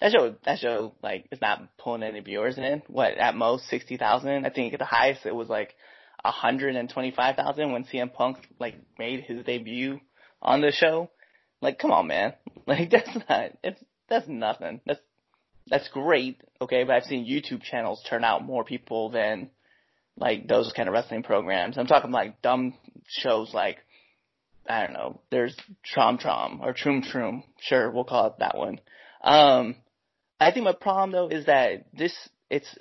[0.00, 2.82] That show, that show, like, is not pulling any viewers in.
[2.86, 4.44] What, at most 60,000?
[4.44, 5.74] I think at the highest it was like
[6.22, 10.00] 125,000 when CM Punk, like, made his debut
[10.42, 11.10] on the show.
[11.62, 12.34] Like, come on, man.
[12.68, 14.80] Like, that's not, it's, that's nothing.
[14.84, 14.98] That's,
[15.68, 19.50] that's great, okay, but I've seen YouTube channels turn out more people than,
[20.16, 21.78] like, those kind of wrestling programs.
[21.78, 22.74] I'm talking like dumb
[23.06, 23.76] shows like,
[24.68, 25.56] I don't know, there's
[25.94, 27.44] Trom Trom or Troom Troom.
[27.60, 28.80] Sure, we'll call it that one.
[29.22, 29.76] Um,
[30.38, 32.12] I think my problem though is that this
[32.50, 32.76] it's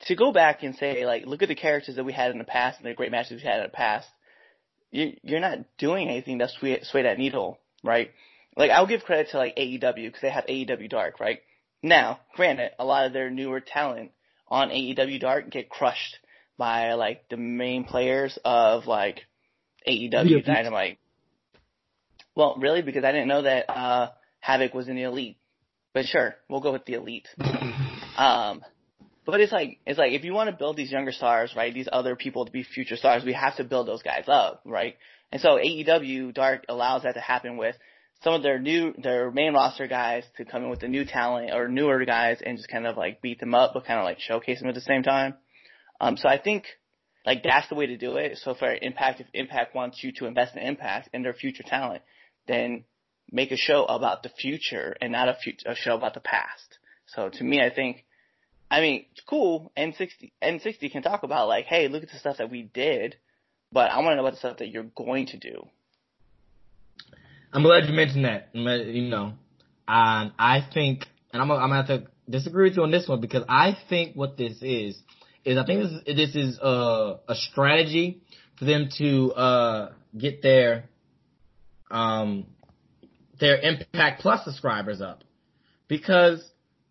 [0.00, 2.44] to go back and say like look at the characters that we had in the
[2.44, 4.08] past and the great matches we had in the past.
[4.90, 8.10] You, you're not doing anything to sway, sway that needle, right?
[8.56, 11.40] Like I'll give credit to like AEW because they have AEW Dark, right?
[11.82, 14.12] Now, granted, a lot of their newer talent
[14.48, 16.18] on AEW Dark get crushed
[16.56, 19.20] by like the main players of like
[19.86, 20.98] AEW Dynamite.
[22.34, 25.38] Well, really, because I didn't know that uh Havoc was in the Elite.
[25.96, 27.26] But sure, we'll go with the elite.
[28.18, 28.60] um,
[29.24, 31.72] but it's like it's like if you want to build these younger stars, right?
[31.72, 34.96] These other people to be future stars, we have to build those guys up, right?
[35.32, 37.76] And so AEW Dark allows that to happen with
[38.22, 41.54] some of their new their main roster guys to come in with the new talent
[41.54, 44.20] or newer guys and just kind of like beat them up, but kind of like
[44.20, 45.32] showcase them at the same time.
[45.98, 46.64] Um, so I think
[47.24, 48.36] like that's the way to do it.
[48.44, 52.02] So for Impact, if Impact wants you to invest in Impact and their future talent,
[52.46, 52.84] then
[53.30, 56.78] make a show about the future and not a, a show about the past.
[57.06, 58.04] So to me, I think,
[58.70, 59.72] I mean, it's cool.
[59.76, 63.16] N60, N60 can talk about like, hey, look at the stuff that we did,
[63.72, 65.66] but I want to know about the stuff that you're going to do.
[67.52, 68.50] I'm glad you mentioned that.
[68.52, 69.32] You know,
[69.88, 73.20] um, I think, and I'm, I'm gonna have to disagree with you on this one
[73.20, 75.00] because I think what this is
[75.44, 78.20] is I think this is, this is a, a strategy
[78.58, 80.84] for them to uh, get their
[81.90, 82.46] um,
[83.40, 85.22] their Impact Plus subscribers up.
[85.88, 86.42] Because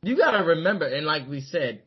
[0.02, 1.82] you gotta remember, and like we said,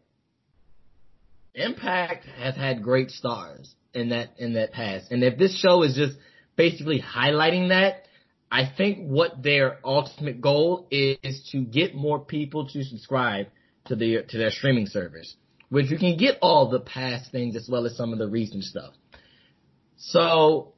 [1.54, 5.10] Impact has had great stars in that, in that past.
[5.10, 6.16] And if this show is just
[6.56, 8.04] basically highlighting that,
[8.50, 13.46] I think what their ultimate goal is, to get more people to subscribe
[13.86, 15.34] to their, to their streaming service.
[15.68, 18.64] Which you can get all the past things as well as some of the recent
[18.64, 18.94] stuff.
[19.96, 20.72] So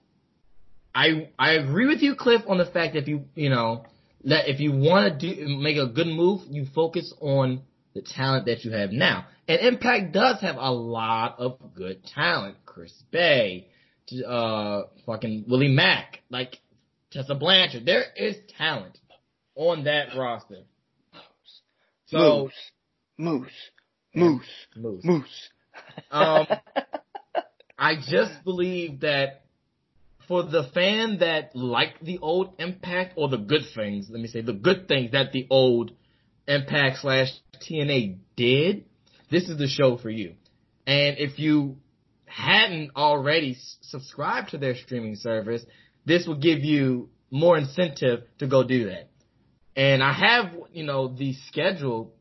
[0.94, 3.84] I I agree with you, Cliff, on the fact that if you you know
[4.24, 7.62] that if you want to do make a good move, you focus on
[7.94, 9.26] the talent that you have now.
[9.48, 12.56] And Impact does have a lot of good talent.
[12.64, 13.68] Chris Bey,
[14.26, 16.58] uh, fucking Willie Mack, like
[17.10, 17.84] Tessa Blanchard.
[17.84, 18.98] There is talent
[19.54, 20.62] on that roster.
[22.06, 22.50] So
[23.18, 23.52] moose,
[24.14, 24.42] moose,
[24.76, 25.48] moose, moose.
[26.10, 26.46] Um,
[27.78, 29.44] I just believe that
[30.30, 34.40] for the fan that liked the old Impact or the good things, let me say
[34.40, 35.90] the good things that the old
[36.46, 38.84] Impact slash TNA did,
[39.28, 40.34] this is the show for you.
[40.86, 41.78] And if you
[42.26, 45.64] hadn't already subscribed to their streaming service,
[46.06, 49.10] this will give you more incentive to go do that.
[49.74, 52.14] And I have, you know, the schedule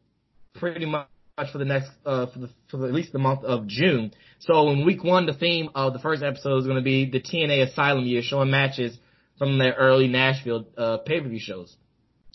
[0.55, 1.10] pretty much
[1.48, 4.12] for the next uh, for the for at least the month of June.
[4.40, 7.22] So in week one, the theme of the first episode is going to be the
[7.22, 8.98] TNA Asylum year, showing matches
[9.38, 11.76] from their early Nashville uh, pay per view shows.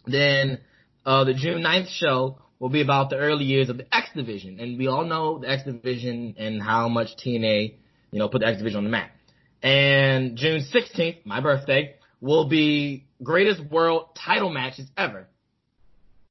[0.07, 0.61] Then
[1.05, 4.59] uh, the June 9th show will be about the early years of the X Division,
[4.61, 7.75] and we all know the X Division and how much TNA,
[8.11, 9.11] you know, put the X Division on the map.
[9.63, 15.27] And June 16th, my birthday, will be greatest world title matches ever.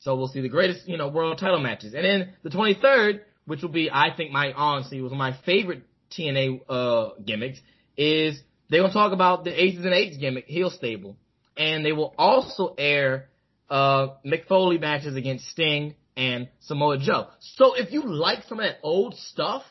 [0.04, 1.94] So we'll see the greatest, you know, world title matches.
[1.94, 6.62] And then the 23rd, which will be, I think, my honestly was my favorite TNA
[6.68, 7.60] uh, gimmicks,
[7.96, 8.38] is
[8.70, 11.16] they're gonna talk about the Aces and Eights gimmick, heel stable,
[11.56, 13.30] and they will also air
[13.70, 17.28] uh, Mick Foley matches against Sting and Samoa Joe.
[17.40, 19.64] So if you like some of that old stuff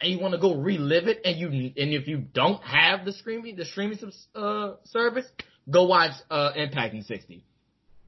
[0.00, 3.12] and you want to go relive it, and you and if you don't have the
[3.12, 3.98] streaming the streaming
[4.34, 5.26] uh, service,
[5.70, 7.44] go watch uh, Impact in 60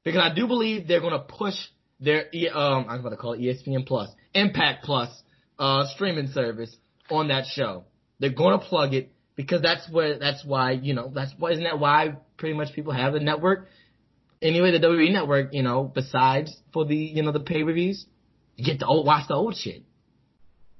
[0.07, 1.55] because I do believe they're going to push
[1.99, 5.09] their um I'm about to call it ESPN Plus Impact Plus
[5.59, 6.73] uh, streaming service
[7.09, 7.83] on that show.
[8.19, 11.63] They're going to plug it because that's where that's why you know that's why isn't
[11.65, 13.67] that why pretty much people have the network
[14.41, 18.05] anyway the WWE network you know besides for the you know the pay per views
[18.55, 19.83] you get to old, watch the old shit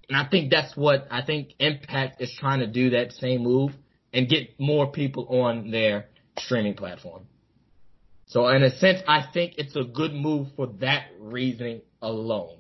[0.08, 3.72] and I think that's what I think Impact is trying to do that same move
[4.14, 6.06] and get more people on their
[6.40, 7.28] streaming platform.
[8.28, 12.58] So in a sense, I think it's a good move for that reasoning alone.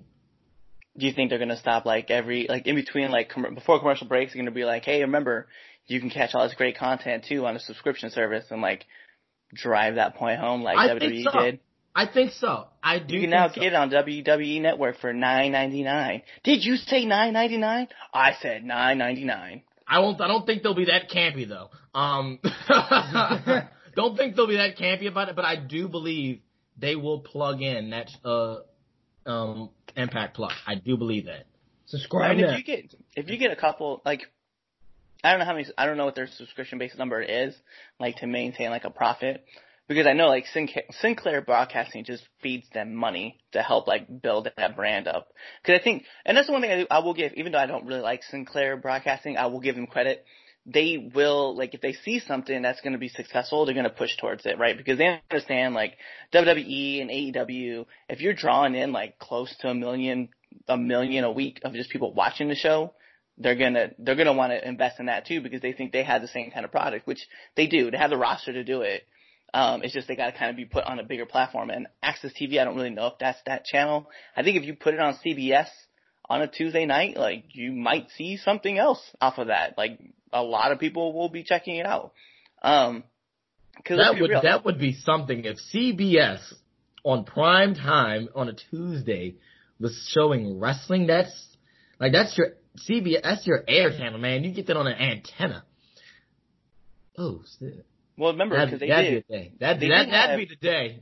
[0.98, 4.08] Do you think they're gonna stop like every like in between like com- before commercial
[4.08, 4.34] breaks?
[4.34, 5.48] They're gonna be like, hey, remember
[5.86, 8.86] you can catch all this great content too on a subscription service and like
[9.54, 11.40] drive that point home like I WWE so.
[11.40, 11.60] did.
[11.94, 12.68] I think so.
[12.82, 13.16] I do.
[13.16, 13.56] You can now so.
[13.56, 16.22] get it on WWE Network for nine ninety nine.
[16.44, 17.90] Did you say nine ninety nine?
[18.14, 19.64] I said nine ninety nine.
[19.86, 20.22] I won't.
[20.22, 21.70] I don't think they'll be that campy though.
[21.94, 22.40] Um,
[23.98, 26.40] don't think they'll be that campy about it, but I do believe
[26.78, 28.58] they will plug in that uh,
[29.26, 30.54] um, Impact Plus.
[30.66, 31.48] I do believe that.
[31.88, 34.22] Subscribe I mean, if you get if you get a couple like
[35.24, 37.56] I don't know how many I don't know what their subscription based number is
[38.00, 39.44] like to maintain like a profit
[39.88, 44.50] because I know like Sinclair, Sinclair Broadcasting just feeds them money to help like build
[44.58, 45.30] that brand up.
[45.64, 47.58] Because I think, and that's the one thing I, do, I will give, even though
[47.58, 50.26] I don't really like Sinclair Broadcasting, I will give them credit.
[50.70, 53.90] They will like if they see something that's going to be successful, they're going to
[53.90, 54.78] push towards it, right?
[54.78, 55.94] Because they understand like
[56.34, 60.30] WWE and AEW, if you're drawing in like close to a million,
[60.68, 62.94] a million a week of just people watching the show,
[63.38, 66.22] they're gonna they're gonna want to invest in that too because they think they have
[66.22, 67.90] the same kind of product, which they do.
[67.90, 69.04] They have the roster to do it.
[69.54, 71.70] Um, it's just they got to kind of be put on a bigger platform.
[71.70, 74.10] And AXS TV, I don't really know if that's that channel.
[74.36, 75.70] I think if you put it on CBS
[76.30, 79.78] on a Tuesday night, like you might see something else off of that.
[79.78, 80.00] Like
[80.34, 82.14] a lot of people will be checking it out.
[82.62, 83.04] Um,
[83.86, 86.40] cause that would real, that would be something if CBS
[87.04, 89.36] on prime time on a Tuesday
[89.80, 91.08] was showing wrestling.
[91.08, 91.32] That's
[92.00, 92.54] like that's your
[92.90, 93.24] CBS.
[93.24, 94.44] That's your air channel, man.
[94.44, 95.64] You get that on an antenna.
[97.18, 97.86] Oh, shit.
[98.18, 99.28] Well, remember because they that'd did.
[99.28, 99.52] Be a day.
[99.60, 101.02] That'd, they that, did that'd have, be the day.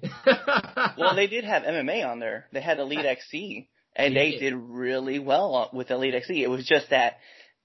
[0.97, 2.47] well, they did have MMA on there.
[2.51, 4.39] They had Elite XC, and They they did.
[4.51, 6.43] did really well with Elite XC.
[6.43, 7.17] It was just that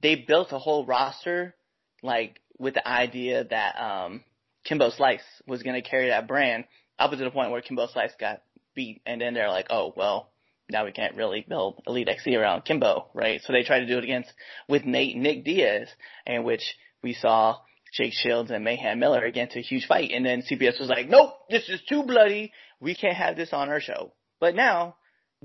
[0.02, 1.54] they built a whole roster,
[2.02, 4.24] like with the idea that um
[4.64, 6.64] Kimbo Slice was going to carry that brand
[6.98, 8.42] up to the point where Kimbo Slice got
[8.74, 10.30] beat, and then they're like, oh well,
[10.70, 13.40] now we can't really build Elite XC around Kimbo, right?
[13.44, 14.32] So they tried to do it against
[14.68, 15.88] with Nate Nick Diaz,
[16.26, 16.62] in which
[17.02, 17.56] we saw
[17.92, 21.32] Jake Shields and Mayhem Miller against a huge fight, and then CBS was like, nope,
[21.48, 22.52] this is too bloody.
[22.80, 24.12] We can't have this on our show.
[24.38, 24.96] But now,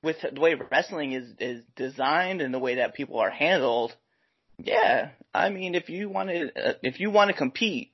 [0.03, 3.95] with the way wrestling is is designed and the way that people are handled,
[4.57, 7.91] yeah, I mean, if you want to uh, if you want to compete,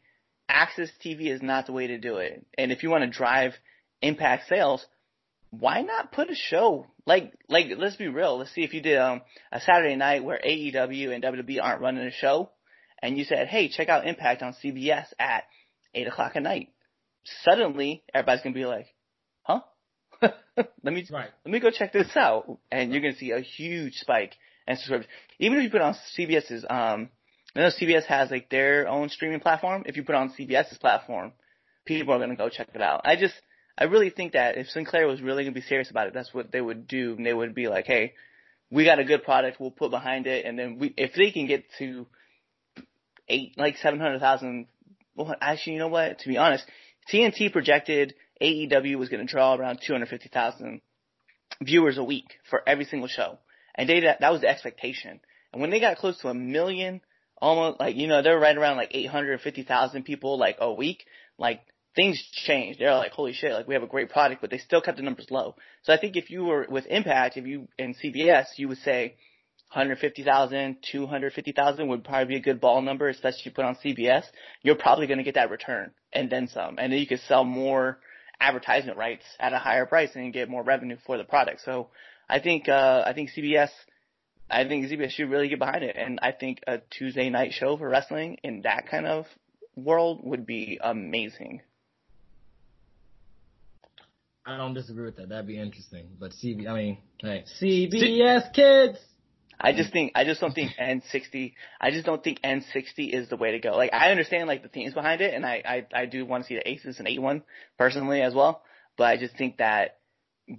[0.49, 2.45] AXS TV is not the way to do it.
[2.57, 3.53] And if you want to drive
[4.01, 4.85] Impact sales,
[5.51, 8.37] why not put a show like like let's be real.
[8.37, 12.05] Let's see if you did um a Saturday night where AEW and WWE aren't running
[12.05, 12.49] a show,
[13.01, 15.43] and you said, hey, check out Impact on CBS at
[15.93, 16.69] eight o'clock at night.
[17.43, 18.87] Suddenly, everybody's gonna be like,
[19.43, 19.61] huh?
[20.21, 21.29] let me right.
[21.45, 24.33] let me go check this out, and you're gonna see a huge spike
[24.67, 25.07] and subscribers.
[25.39, 27.09] Even if you put on CBS's um,
[27.55, 29.83] I know CBS has like their own streaming platform.
[29.85, 31.33] If you put on CBS's platform,
[31.85, 33.01] people are gonna go check it out.
[33.03, 33.35] I just
[33.77, 36.51] I really think that if Sinclair was really gonna be serious about it, that's what
[36.51, 37.15] they would do.
[37.15, 38.13] And they would be like, hey,
[38.71, 41.45] we got a good product, we'll put behind it, and then we if they can
[41.45, 42.07] get to
[43.27, 44.67] eight like seven hundred thousand.
[45.15, 46.19] Well, actually, you know what?
[46.19, 46.65] To be honest,
[47.11, 50.81] TNT projected AEW was going to draw around two hundred fifty thousand
[51.61, 53.37] viewers a week for every single show,
[53.81, 55.19] and they that, that was the expectation.
[55.51, 57.01] And when they got close to a million,
[57.41, 60.71] almost like you know they're right around like eight hundred fifty thousand people like a
[60.71, 61.03] week,
[61.39, 61.61] like
[61.95, 62.79] things changed.
[62.79, 65.03] They're like, holy shit, like we have a great product, but they still kept the
[65.03, 65.55] numbers low.
[65.81, 69.15] So I think if you were with Impact, if you in CBS, you would say
[69.73, 74.25] 150,000, 250,000 would probably be a good ball number, especially if you put on CBS.
[74.61, 76.77] You're probably going to get that return and then some.
[76.77, 77.97] And then you could sell more
[78.39, 81.61] advertisement rights at a higher price and get more revenue for the product.
[81.65, 81.89] So
[82.31, 83.69] I think, uh, I think CBS,
[84.49, 85.97] I think CBS should really get behind it.
[85.97, 89.25] And I think a Tuesday night show for wrestling in that kind of
[89.75, 91.61] world would be amazing.
[94.45, 95.29] I don't disagree with that.
[95.29, 96.07] That'd be interesting.
[96.19, 98.97] But CB, I mean, hey, CBS kids.
[99.63, 101.53] I just think I just don't think N60.
[101.79, 103.77] I just don't think N60 is the way to go.
[103.77, 105.61] Like I understand like the themes behind it, and I
[105.93, 107.43] I, I do want to see the Aces and Eight one
[107.77, 108.63] personally as well.
[108.97, 109.97] but I just think that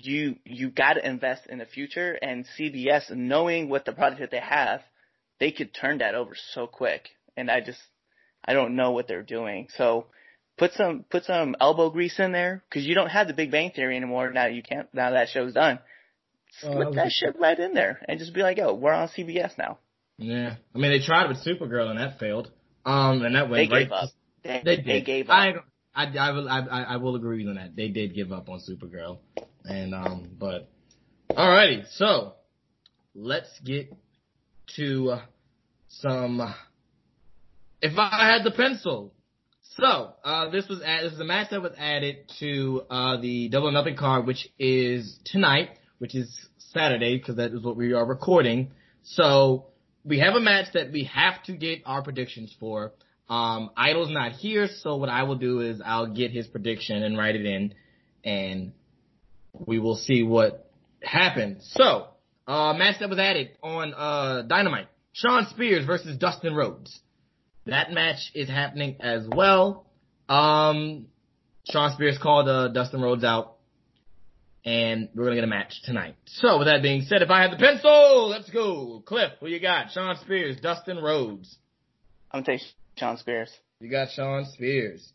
[0.01, 4.31] you you got to invest in the future, and CBS, knowing what the product that
[4.31, 4.81] they have,
[5.41, 7.09] they could turn that over so quick.
[7.37, 7.81] And I just
[8.45, 9.69] I don't know what they're doing.
[9.77, 10.07] So
[10.59, 13.71] put some put some elbow grease in there because you don't have the Big Bang
[13.71, 14.31] Theory anymore.
[14.33, 14.89] Now you can't.
[14.93, 15.79] Now that show's done.
[16.63, 19.09] Oh, Slip that that shit right in there and just be like, "Yo, we're on
[19.09, 19.79] CBS now."
[20.19, 22.51] Yeah, I mean they tried with Supergirl and that failed.
[22.85, 23.85] Um, and that They went right.
[23.85, 24.11] gave up.
[24.43, 25.37] They, They they, gave up.
[25.37, 25.55] I,
[25.95, 27.77] I, I will, I, I will agree with on that.
[27.77, 29.19] They did give up on Supergirl,
[29.65, 30.71] and um, but
[31.31, 31.87] alrighty.
[31.97, 32.35] So
[33.15, 33.93] let's get
[34.77, 35.19] to
[35.89, 36.55] some.
[37.81, 39.13] If I had the pencil.
[39.77, 43.49] So uh, this was add, this is a match that was added to uh, the
[43.49, 47.93] Double or Nothing card, which is tonight, which is Saturday because that is what we
[47.95, 48.73] are recording.
[49.03, 49.67] So
[50.05, 52.93] we have a match that we have to get our predictions for.
[53.33, 57.17] Um, Idol's not here, so what I will do is I'll get his prediction and
[57.17, 57.73] write it in,
[58.23, 58.73] and
[59.55, 60.71] we will see what
[61.03, 61.67] happens.
[61.75, 62.09] So,
[62.47, 67.01] uh, match that was added on uh, Dynamite: Shawn Spears versus Dustin Rhodes.
[67.65, 69.87] That match is happening as well.
[70.29, 71.07] Um,
[71.71, 73.57] Shawn Spears called uh, Dustin Rhodes out,
[74.63, 76.17] and we're gonna get a match tonight.
[76.27, 79.03] So, with that being said, if I have the pencil, let's go.
[79.07, 79.91] Cliff, who you got?
[79.93, 81.57] Shawn Spears, Dustin Rhodes.
[82.31, 82.61] I'm take
[83.03, 83.51] Shawn Spears.
[83.81, 85.13] You got Shawn Spears.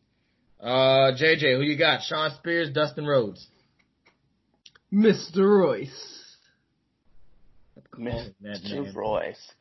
[0.59, 2.01] Uh, JJ, who you got?
[2.01, 3.47] Shawn Spears, Dustin Rhodes.
[4.93, 5.37] Mr.
[5.37, 6.35] Royce.
[7.97, 8.33] Mr.
[8.41, 8.93] man.
[8.93, 9.53] Royce.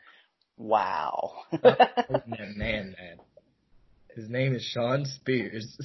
[0.56, 1.34] Wow.
[1.62, 2.94] that man, man.
[4.16, 5.78] His name is Shawn Spears.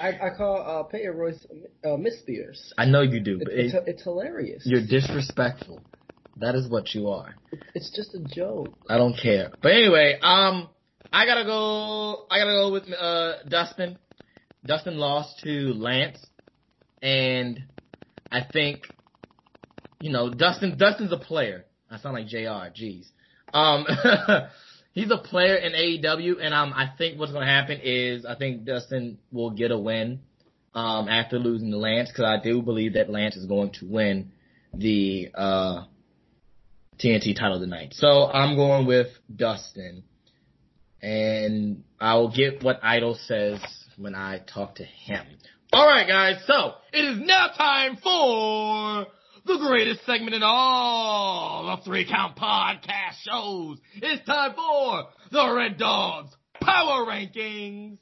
[0.00, 1.46] I, I call uh, Peyton Royce
[1.84, 2.72] uh, Miss Spears.
[2.78, 4.62] I know you do, It, but it's, it, it's hilarious.
[4.64, 5.82] you're disrespectful.
[6.38, 7.34] That is what you are.
[7.74, 8.74] It's just a joke.
[8.88, 9.50] I don't care.
[9.62, 10.70] But anyway, um,
[11.14, 12.26] I gotta go.
[12.28, 13.98] I gotta go with uh Dustin.
[14.66, 16.18] Dustin lost to Lance,
[17.00, 17.62] and
[18.32, 18.82] I think,
[20.00, 20.76] you know, Dustin.
[20.76, 21.66] Dustin's a player.
[21.88, 22.72] I sound like Jr.
[22.74, 23.06] Jeez.
[23.52, 23.86] Um,
[24.92, 28.64] he's a player in AEW, and um, I think what's gonna happen is I think
[28.64, 30.18] Dustin will get a win,
[30.74, 34.32] um, after losing to Lance, because I do believe that Lance is going to win
[34.72, 35.84] the uh
[36.98, 37.94] TNT title tonight.
[37.94, 40.02] So I'm going with Dustin.
[41.04, 43.60] And I'll get what Idol says
[43.98, 45.22] when I talk to him.
[45.70, 49.06] Alright guys, so it is now time for
[49.44, 53.80] the greatest segment in all of three count podcast shows.
[53.96, 56.30] It's time for the Red Dogs
[56.62, 57.98] Power Rankings.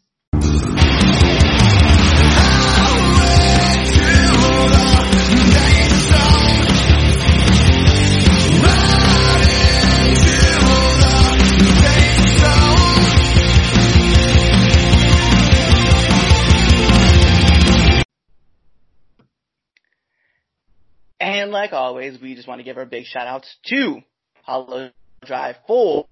[21.22, 24.00] And like always, we just want to give our big shout outs to
[24.42, 24.90] Hollow
[25.24, 26.04] Drive 4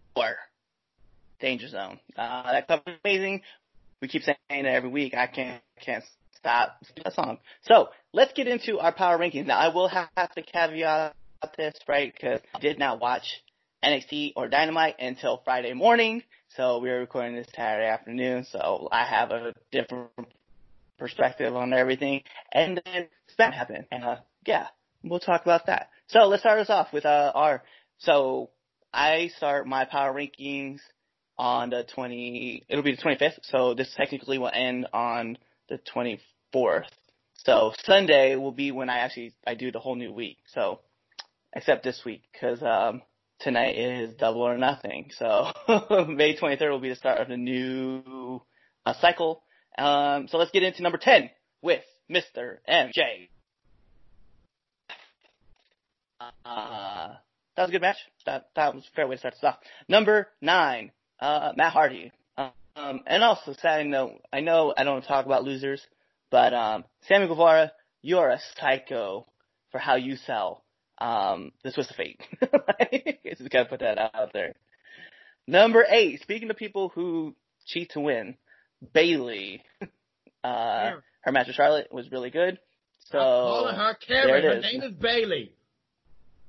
[1.40, 1.98] Danger Zone.
[2.16, 3.42] Uh, that amazing.
[4.00, 5.14] We keep saying it every week.
[5.14, 6.04] I can't, can't
[6.36, 7.38] stop that song.
[7.62, 9.46] So let's get into our power rankings.
[9.46, 11.16] Now I will have to caveat
[11.56, 12.14] this, right?
[12.16, 13.42] Cause I did not watch
[13.84, 16.22] NXT or Dynamite until Friday morning.
[16.56, 18.46] So we are recording this Saturday afternoon.
[18.52, 20.10] So I have a different
[21.00, 22.22] perspective on everything.
[22.52, 23.08] And then
[23.38, 23.86] that happened.
[23.90, 24.68] And, uh, yeah,
[25.02, 25.88] we'll talk about that.
[26.08, 27.62] So let's start us off with, uh, our,
[27.98, 28.50] so
[28.92, 30.80] I start my power rankings
[31.38, 33.38] on the 20, it'll be the 25th.
[33.42, 35.38] So this technically will end on
[35.68, 36.88] the 24th.
[37.34, 40.38] So Sunday will be when I actually, I do the whole new week.
[40.48, 40.80] So,
[41.54, 43.02] except this week, cause, um,
[43.40, 45.10] tonight is double or nothing.
[45.16, 45.50] So
[46.08, 48.42] May 23rd will be the start of the new
[48.86, 49.42] uh, cycle.
[49.76, 51.30] Um, so let's get into number 10
[51.62, 52.58] with Mr.
[52.68, 53.28] MJ.
[56.20, 57.14] Uh,
[57.56, 57.96] that was a good match.
[58.26, 59.58] That, that was a fair way to start this off.
[59.88, 62.12] Number nine, uh, Matt Hardy.
[62.36, 65.82] Um, and also, sad note, I know I don't talk about losers,
[66.30, 69.26] but, um, Sammy Guevara, you're a psycho
[69.72, 70.64] for how you sell,
[70.98, 72.20] um, the Twist of Fate.
[73.36, 74.54] Just gotta put that out there.
[75.46, 77.34] Number eight, speaking of people who
[77.66, 78.36] cheat to win,
[78.92, 79.62] Bayley.
[80.42, 82.58] Uh, her match with Charlotte was really good.
[83.10, 85.52] So, her it Her name is Bayley.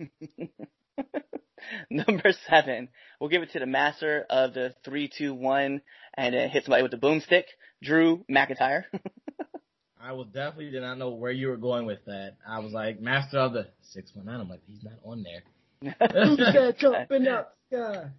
[1.90, 2.90] Number seven,
[3.20, 5.82] we'll give it to the master of the three, two, one,
[6.16, 7.44] and then hit somebody with the boomstick,
[7.84, 8.84] Drew McIntyre.
[10.04, 12.38] I was definitely did not know where you were going with that.
[12.48, 14.42] I was like, master of the 619.
[14.42, 15.44] I'm like, he's not on there.
[15.84, 18.10] Who's that jumping up sky?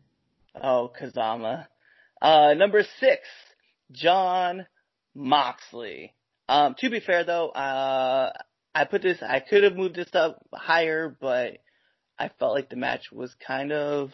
[0.62, 1.66] oh, Kazama.
[2.20, 3.22] Uh, number six,
[3.90, 4.66] Jon
[5.14, 6.14] Moxley.
[6.48, 8.32] Um, to be fair though, uh,
[8.74, 11.58] I put this, I could have moved this up higher, but
[12.22, 14.12] I felt like the match was kind of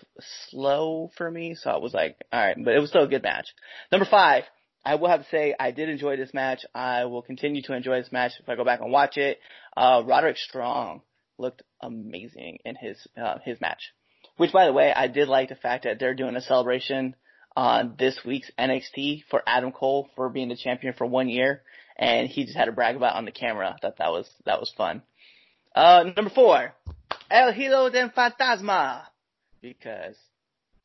[0.49, 3.49] slow for me, so I was like, alright, but it was still a good match.
[3.93, 4.45] Number five,
[4.83, 6.65] I will have to say I did enjoy this match.
[6.75, 9.41] I will continue to enjoy this match if I go back and watch it.
[9.77, 11.03] Uh, Roderick Strong
[11.37, 13.93] looked amazing in his, uh, his match.
[14.39, 17.15] Which by the way, I did like the fact that they're doing a celebration
[17.55, 21.61] on this week's NXT for Adam Cole for being the champion for one year,
[21.99, 23.69] and he just had to brag about on the camera.
[23.69, 25.03] I thought that was that was fun.
[25.75, 26.73] Uh, number four,
[27.31, 29.03] El Hijo del Fantasma,
[29.61, 30.17] because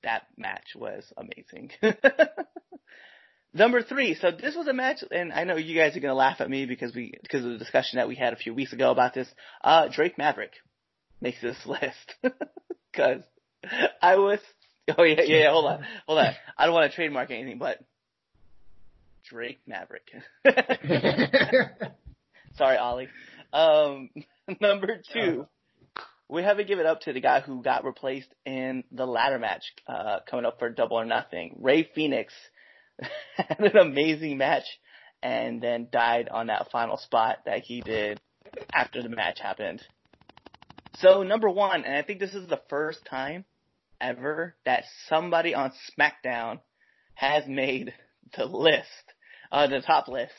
[0.04, 1.72] that match was amazing.
[3.54, 6.42] number three, so this was a match, and I know you guys are gonna laugh
[6.42, 8.92] at me because we because of the discussion that we had a few weeks ago
[8.92, 9.28] about this.
[9.64, 10.54] Uh, Drake Maverick
[11.22, 12.16] makes this list
[12.92, 13.24] because
[14.02, 14.40] I was
[14.98, 15.52] Oh yeah, yeah, yeah.
[15.52, 16.34] Hold on, hold on.
[16.58, 17.80] I don't want to trademark anything, but
[19.30, 20.12] Drake Maverick.
[22.58, 23.08] Sorry, Ollie.
[23.54, 24.10] Um,
[24.60, 25.48] number two,
[26.34, 29.38] we have to give it up to the guy who got replaced in the ladder
[29.38, 31.60] match uh, coming up for Double or Nothing.
[31.62, 32.34] Rey Fenix
[33.38, 34.66] had an amazing match
[35.22, 38.20] and then died on that final spot that he did
[38.74, 39.84] after the match happened.
[40.96, 43.46] So number one, and I think this is the first time
[44.02, 46.60] ever that somebody on SmackDown
[47.14, 47.94] has made
[48.36, 48.88] the list,
[49.52, 50.34] uh, the top list.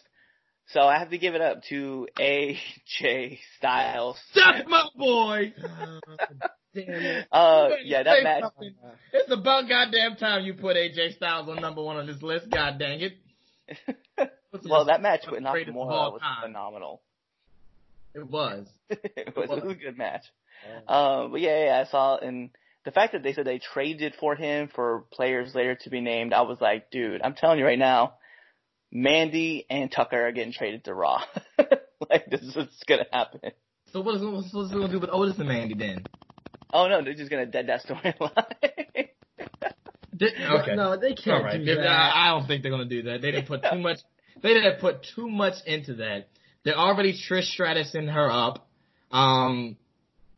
[0.69, 4.19] So I have to give it up to AJ Styles.
[4.35, 5.55] That's my boy.
[6.75, 7.27] Damn it.
[7.31, 8.43] Uh, yeah, that match.
[8.43, 8.75] something.
[9.13, 12.51] It's about goddamn time you put AJ Styles on number one on this list.
[12.51, 13.13] God dang it.
[14.69, 16.43] well, that match with Greatest of Nakamura all was time.
[16.43, 17.01] phenomenal.
[18.13, 18.67] It was.
[18.91, 20.23] it, was, it was a good match.
[20.89, 22.51] Um, but yeah, yeah, I saw, and
[22.85, 26.33] the fact that they said they traded for him for players later to be named,
[26.33, 28.15] I was like, dude, I'm telling you right now,
[28.95, 31.23] Mandy and Tucker are getting traded to Raw.
[32.11, 33.51] like this is what's gonna happen.
[33.93, 36.05] So what is what's, what's gonna do with Otis and Mandy then?
[36.73, 39.09] Oh no, they're just gonna dead that storyline.
[40.17, 40.75] Did, okay.
[40.77, 41.59] No, they can't right.
[41.59, 41.87] do They- that.
[41.89, 43.21] I, I don't think they're gonna do that.
[43.21, 43.99] They didn't put too much.
[44.43, 46.29] They didn't put too much into that.
[46.65, 48.69] They're already Trish Stratus in her up.
[49.11, 49.77] Um,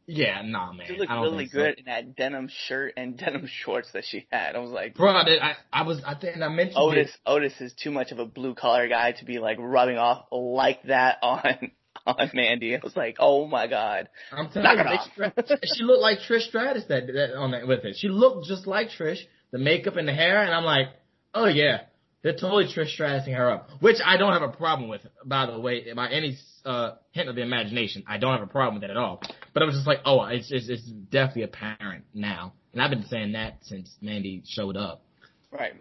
[0.06, 0.86] yeah, nah, man.
[0.86, 1.58] she looked really think so.
[1.58, 4.54] good in that denim shirt and denim shorts that she had.
[4.54, 7.20] I was like, Bro, I, I, I was, I think I mentioned Otis, it.
[7.26, 10.82] Otis is too much of a blue collar guy to be like rubbing off like
[10.84, 11.72] that on
[12.06, 12.76] on Mandy.
[12.76, 14.08] I was like, oh my god.
[14.30, 17.66] I'm telling you, Knock it stra- she looked like Trish Stratus that, that on that
[17.66, 17.96] with it.
[17.98, 19.18] She looked just like Trish,
[19.50, 20.86] the makeup and the hair, and I'm like,
[21.34, 21.82] oh yeah,
[22.22, 25.58] they're totally Trish Stratusing her up, which I don't have a problem with, by the
[25.58, 26.36] way, by any
[26.66, 28.04] uh, hint of the imagination.
[28.06, 29.22] I don't have a problem with that at all.
[29.54, 33.06] But I was just like, oh, it's it's, it's definitely apparent now, and I've been
[33.06, 35.02] saying that since Mandy showed up.
[35.50, 35.72] Right.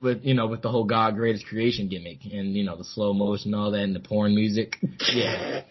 [0.00, 3.12] With you know, with the whole God greatest creation gimmick and you know the slow
[3.12, 4.76] motion, and all that, and the porn music.
[5.12, 5.62] Yeah,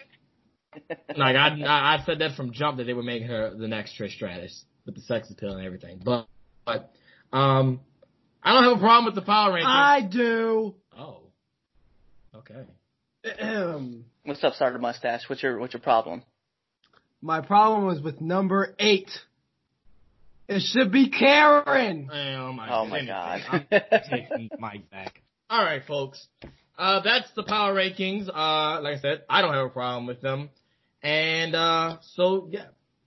[1.16, 3.93] like I, I I said that from jump that they would make her the next
[3.97, 6.01] Trish Stratus with the sex appeal and everything.
[6.03, 6.28] But
[6.66, 6.91] but
[7.32, 7.80] um,
[8.43, 9.66] I don't have a problem with the power rankings.
[9.66, 10.76] I do.
[10.97, 11.22] oh,
[12.36, 12.66] okay.
[13.39, 14.07] Ahem.
[14.28, 15.21] What's up, Starter Mustache?
[15.30, 16.21] What's your what's your problem?
[17.21, 19.09] My problem was with number eight.
[20.49, 22.09] It should be Karen.
[22.11, 23.41] Oh my, Oh my god.
[23.49, 25.21] I'm taking the back.
[25.49, 26.27] All right, folks.
[26.77, 28.27] Uh, that's the power rankings.
[28.27, 30.49] Uh, like I said, I don't have a problem with them.
[31.02, 32.65] And uh, so yeah,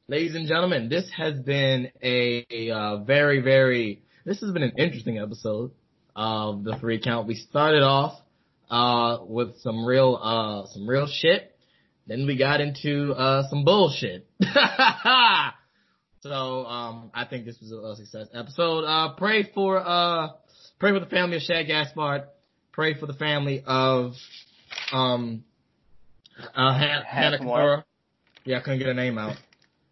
[0.08, 4.00] ladies and gentlemen, this has been a, a uh, very, very.
[4.24, 5.72] This has been an interesting episode
[6.16, 7.28] of the free count.
[7.28, 8.18] We started off
[8.70, 11.54] uh, with some real, uh, some real shit.
[12.06, 14.26] Then we got into uh, some bullshit.
[16.22, 18.84] So um, I think this was a, success episode.
[18.84, 20.28] Uh, pray for uh,
[20.78, 22.24] pray for the family of Shad Gaspard.
[22.72, 24.12] Pray for the family of
[24.92, 25.44] um,
[26.38, 27.38] uh, Han- Hana.
[27.38, 27.84] Kimura.
[28.44, 29.36] Yeah, I couldn't get her name out.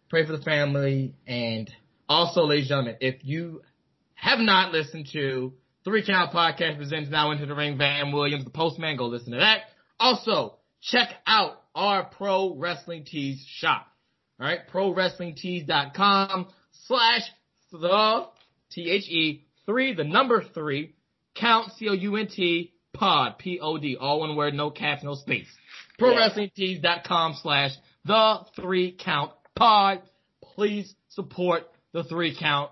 [0.09, 1.69] Pray for the family, and
[2.07, 3.63] also, ladies and gentlemen, if you
[4.13, 5.53] have not listened to
[5.85, 9.39] Three Count Podcast presents Now Into the Ring, Van Williams, the Postman, go listen to
[9.39, 9.61] that.
[9.97, 13.87] Also, check out our Pro Wrestling Tees shop.
[14.41, 16.47] Alright, prowrestlingtees.com
[16.85, 17.21] slash
[17.71, 18.25] the
[18.71, 20.95] T-H-E three, the number three,
[21.35, 25.47] count C-O-U-N-T, pod, P-O-D, all one word, no caps, no space.
[25.99, 27.71] Prowrestlingtees.com slash
[28.05, 30.01] the three count pod.
[30.41, 32.71] Please support the three count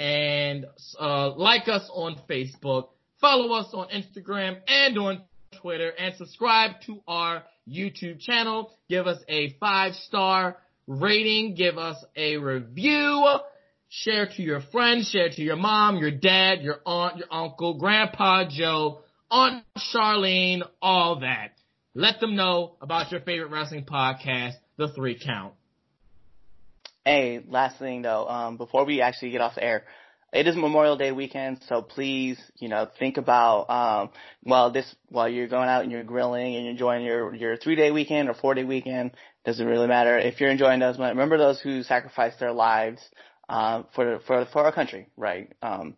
[0.00, 0.64] and
[0.98, 2.88] uh, like us on Facebook,
[3.20, 5.20] follow us on Instagram and on
[5.60, 8.72] Twitter, and subscribe to our YouTube channel.
[8.88, 10.56] Give us a five star
[10.86, 13.26] rating, give us a review,
[13.90, 18.44] share to your friends, share to your mom, your dad, your aunt, your uncle, grandpa
[18.48, 19.00] Joe,
[19.30, 19.64] aunt
[19.94, 21.52] Charlene, all that.
[21.94, 25.52] let them know about your favorite wrestling podcast, The Three Count.
[27.04, 29.84] Hey, last thing though, um, before we actually get off the air,
[30.34, 34.10] it is Memorial Day weekend, so please, you know, think about, um,
[34.44, 37.74] well, this, while you're going out and you're grilling and you're enjoying your, your three
[37.74, 39.12] day weekend or four day weekend,
[39.46, 40.18] doesn't really matter.
[40.18, 43.00] If you're enjoying those, remember those who sacrificed their lives,
[43.48, 45.50] uh, for, for, for our country, right?
[45.62, 45.96] Um,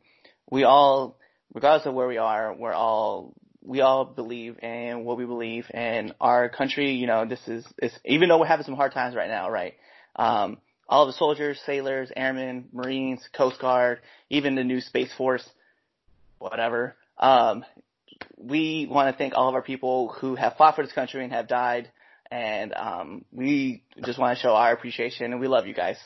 [0.53, 1.19] we all,
[1.53, 6.15] regardless of where we are, we're all, we all believe in what we believe and
[6.21, 9.29] our country, you know, this is, is, even though we're having some hard times right
[9.29, 9.75] now, right?
[10.15, 10.59] Um,
[10.93, 15.49] all the soldiers, sailors, airmen, marines, coast guard, even the new space force,
[16.39, 16.97] whatever.
[17.17, 17.65] Um,
[18.37, 21.33] we want to thank all of our people who have fought for this country and
[21.33, 21.91] have died,
[22.31, 25.97] and um, we just want to show our appreciation and we love you guys.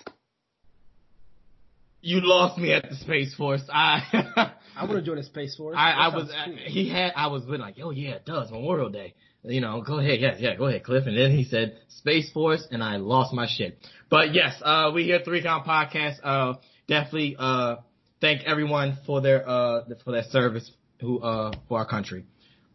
[2.01, 3.63] You lost me at the Space Force.
[3.69, 5.75] I I want to join the Space Force.
[5.77, 6.57] I, I was sounds cool.
[6.65, 9.15] he had I was been like, oh yeah, it does Memorial Day.
[9.47, 11.05] You know, go ahead, yeah, yeah, go ahead, Cliff.
[11.07, 13.79] And then he said Space Force, and I lost my shit.
[14.11, 16.17] But yes, uh, we here Three Count Podcast.
[16.23, 16.55] Uh,
[16.89, 17.77] definitely uh,
[18.21, 20.71] thank everyone for their uh for their service
[21.01, 22.25] who uh for our country.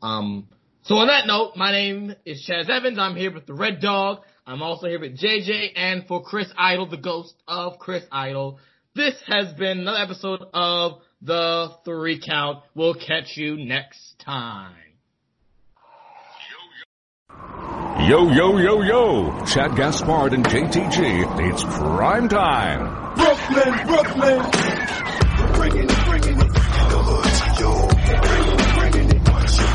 [0.02, 0.48] Um,
[0.84, 2.98] so on that note, my name is Chaz Evans.
[2.98, 4.20] I'm here with the Red Dog.
[4.48, 8.60] I'm also here with JJ and for Chris Idol, the ghost of Chris Idol.
[8.96, 12.64] This has been another episode of the Three Count.
[12.74, 14.91] We'll catch you next time.
[18.08, 19.46] Yo, yo, yo, yo!
[19.46, 21.50] Shad Gaspard and JTG.
[21.52, 23.14] It's prime time.
[23.16, 24.42] Brooklyn, Brooklyn.
[25.54, 26.52] Bringing it, bringing it.
[26.52, 27.74] The hood to you.
[28.76, 29.72] Bringing it, bringing it.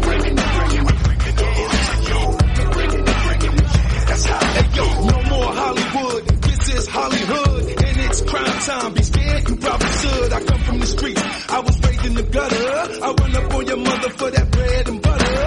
[0.00, 1.36] Bringing it, bringing it.
[1.36, 2.22] The hood to you.
[2.70, 3.68] Bringing it, bringing it.
[4.06, 4.40] That's how.
[4.46, 6.22] Hey yo, no more Hollywood.
[6.42, 8.94] This is Hollywood, and it's Cryme Tyme.
[8.94, 10.32] Be scared, you probably should.
[10.32, 11.22] I come from the streets.
[11.50, 13.02] I was raised in the gutter.
[13.04, 15.40] I run up on your mother for that bread and butter.